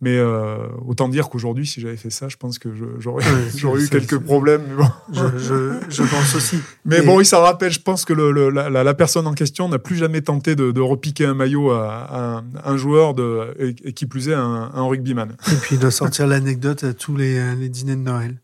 [0.00, 2.68] Mais euh, autant dire qu'aujourd'hui, si j'avais fait ça, je pense que
[2.98, 4.62] j'aurais eu quelques problèmes.
[4.68, 4.88] Mais bon.
[5.12, 6.58] je, je, pense aussi.
[6.84, 7.72] Mais bon, il s'en rappelle.
[7.72, 10.80] Je pense que le, la, la, personne en question n'a plus jamais tenté de, de
[10.80, 15.36] repiquer un maillot à, un joueur de, et, qui plus est un, un rugbyman.
[15.50, 18.40] Et puis de sortir l'anecdote à tous les, les, dîners de Noël.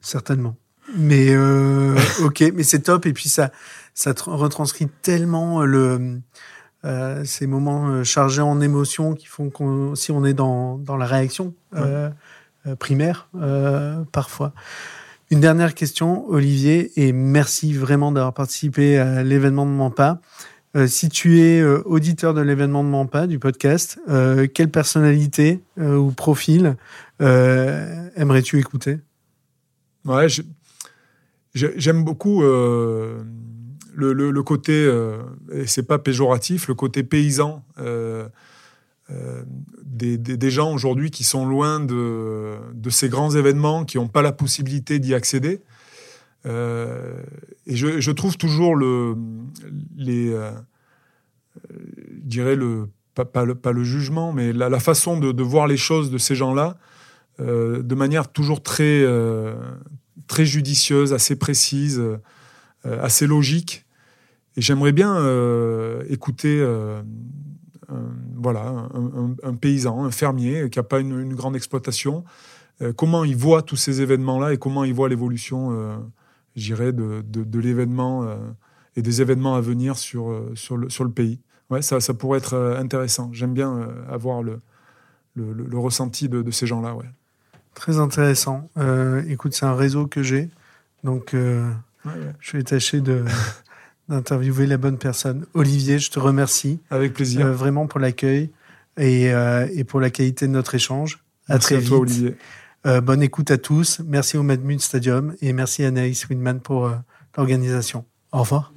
[0.00, 0.56] Certainement.
[0.96, 3.04] Mais euh, ok, mais c'est top.
[3.04, 3.52] Et puis ça,
[3.92, 6.20] ça retranscrit tellement le
[6.84, 10.96] euh, ces moments euh, chargés en émotions qui font qu'on, si on est dans, dans
[10.96, 12.10] la réaction euh,
[12.78, 13.28] primaire
[14.12, 14.52] parfois.
[15.30, 20.20] Une dernière question, Olivier, et merci vraiment d'avoir participé à l'événement de Mampa.
[20.86, 23.98] si tu es auditeur de l'événement de Mampa, du podcast,
[24.54, 26.76] quelle personnalité ou profil
[27.20, 28.98] aimerais-tu écouter?
[30.04, 30.26] Ouais,
[31.54, 32.42] j'aime beaucoup
[33.98, 35.18] le, côté, euh,
[35.52, 38.28] et c'est pas péjoratif, le côté paysan euh,
[39.10, 39.42] euh,
[39.84, 42.56] des, gens aujourd'hui qui sont loin de,
[42.90, 45.60] ces grands événements, qui n'ont pas la possibilité d'y accéder.
[46.44, 46.50] et
[47.76, 49.16] je, trouve toujours le,
[49.96, 52.56] les, je dirais
[53.14, 56.76] pas, le, jugement, mais la, façon de, voir les choses de ces gens-là
[57.40, 59.04] de manière toujours très,
[60.26, 62.02] très judicieuse, assez précise,
[62.84, 63.86] assez logique.
[64.58, 67.00] Et j'aimerais bien euh, écouter euh,
[67.88, 68.88] un, voilà,
[69.44, 72.24] un, paysan, un fermier qui n'a pas une, grande exploitation,
[72.82, 76.02] euh, comment il voit tous ces événements-là et comment il voit l'évolution,
[76.56, 78.28] j'irais, de, de, l'événement
[78.96, 81.38] et des événements à venir sur, sur, le, sur le pays.
[81.70, 83.30] Ouais, ça, ça pourrait être intéressant.
[83.32, 84.58] J'aime bien avoir le,
[85.36, 86.96] le, le, ressenti de, de ces gens-là.
[86.96, 87.08] Ouais.
[87.74, 88.68] Très intéressant.
[89.28, 90.50] écoute, c'est un réseau que j'ai,
[91.04, 93.24] donc je vais tâcher de,
[94.08, 95.46] d'interviewer la bonne personne.
[95.54, 96.80] Olivier, je te remercie.
[96.90, 97.46] Avec plaisir.
[97.46, 98.50] Euh, vraiment pour l'accueil.
[98.96, 99.32] et,
[99.72, 101.20] et pour la qualité de notre échange.
[101.48, 101.88] À Merci très à vite.
[101.88, 102.36] toi, Olivier.
[102.86, 104.00] Euh, bonne écoute à tous.
[104.06, 106.94] Merci au Madmut Stadium et merci à Anaïs Winman pour euh,
[107.36, 108.04] l'organisation.
[108.32, 108.72] Au revoir.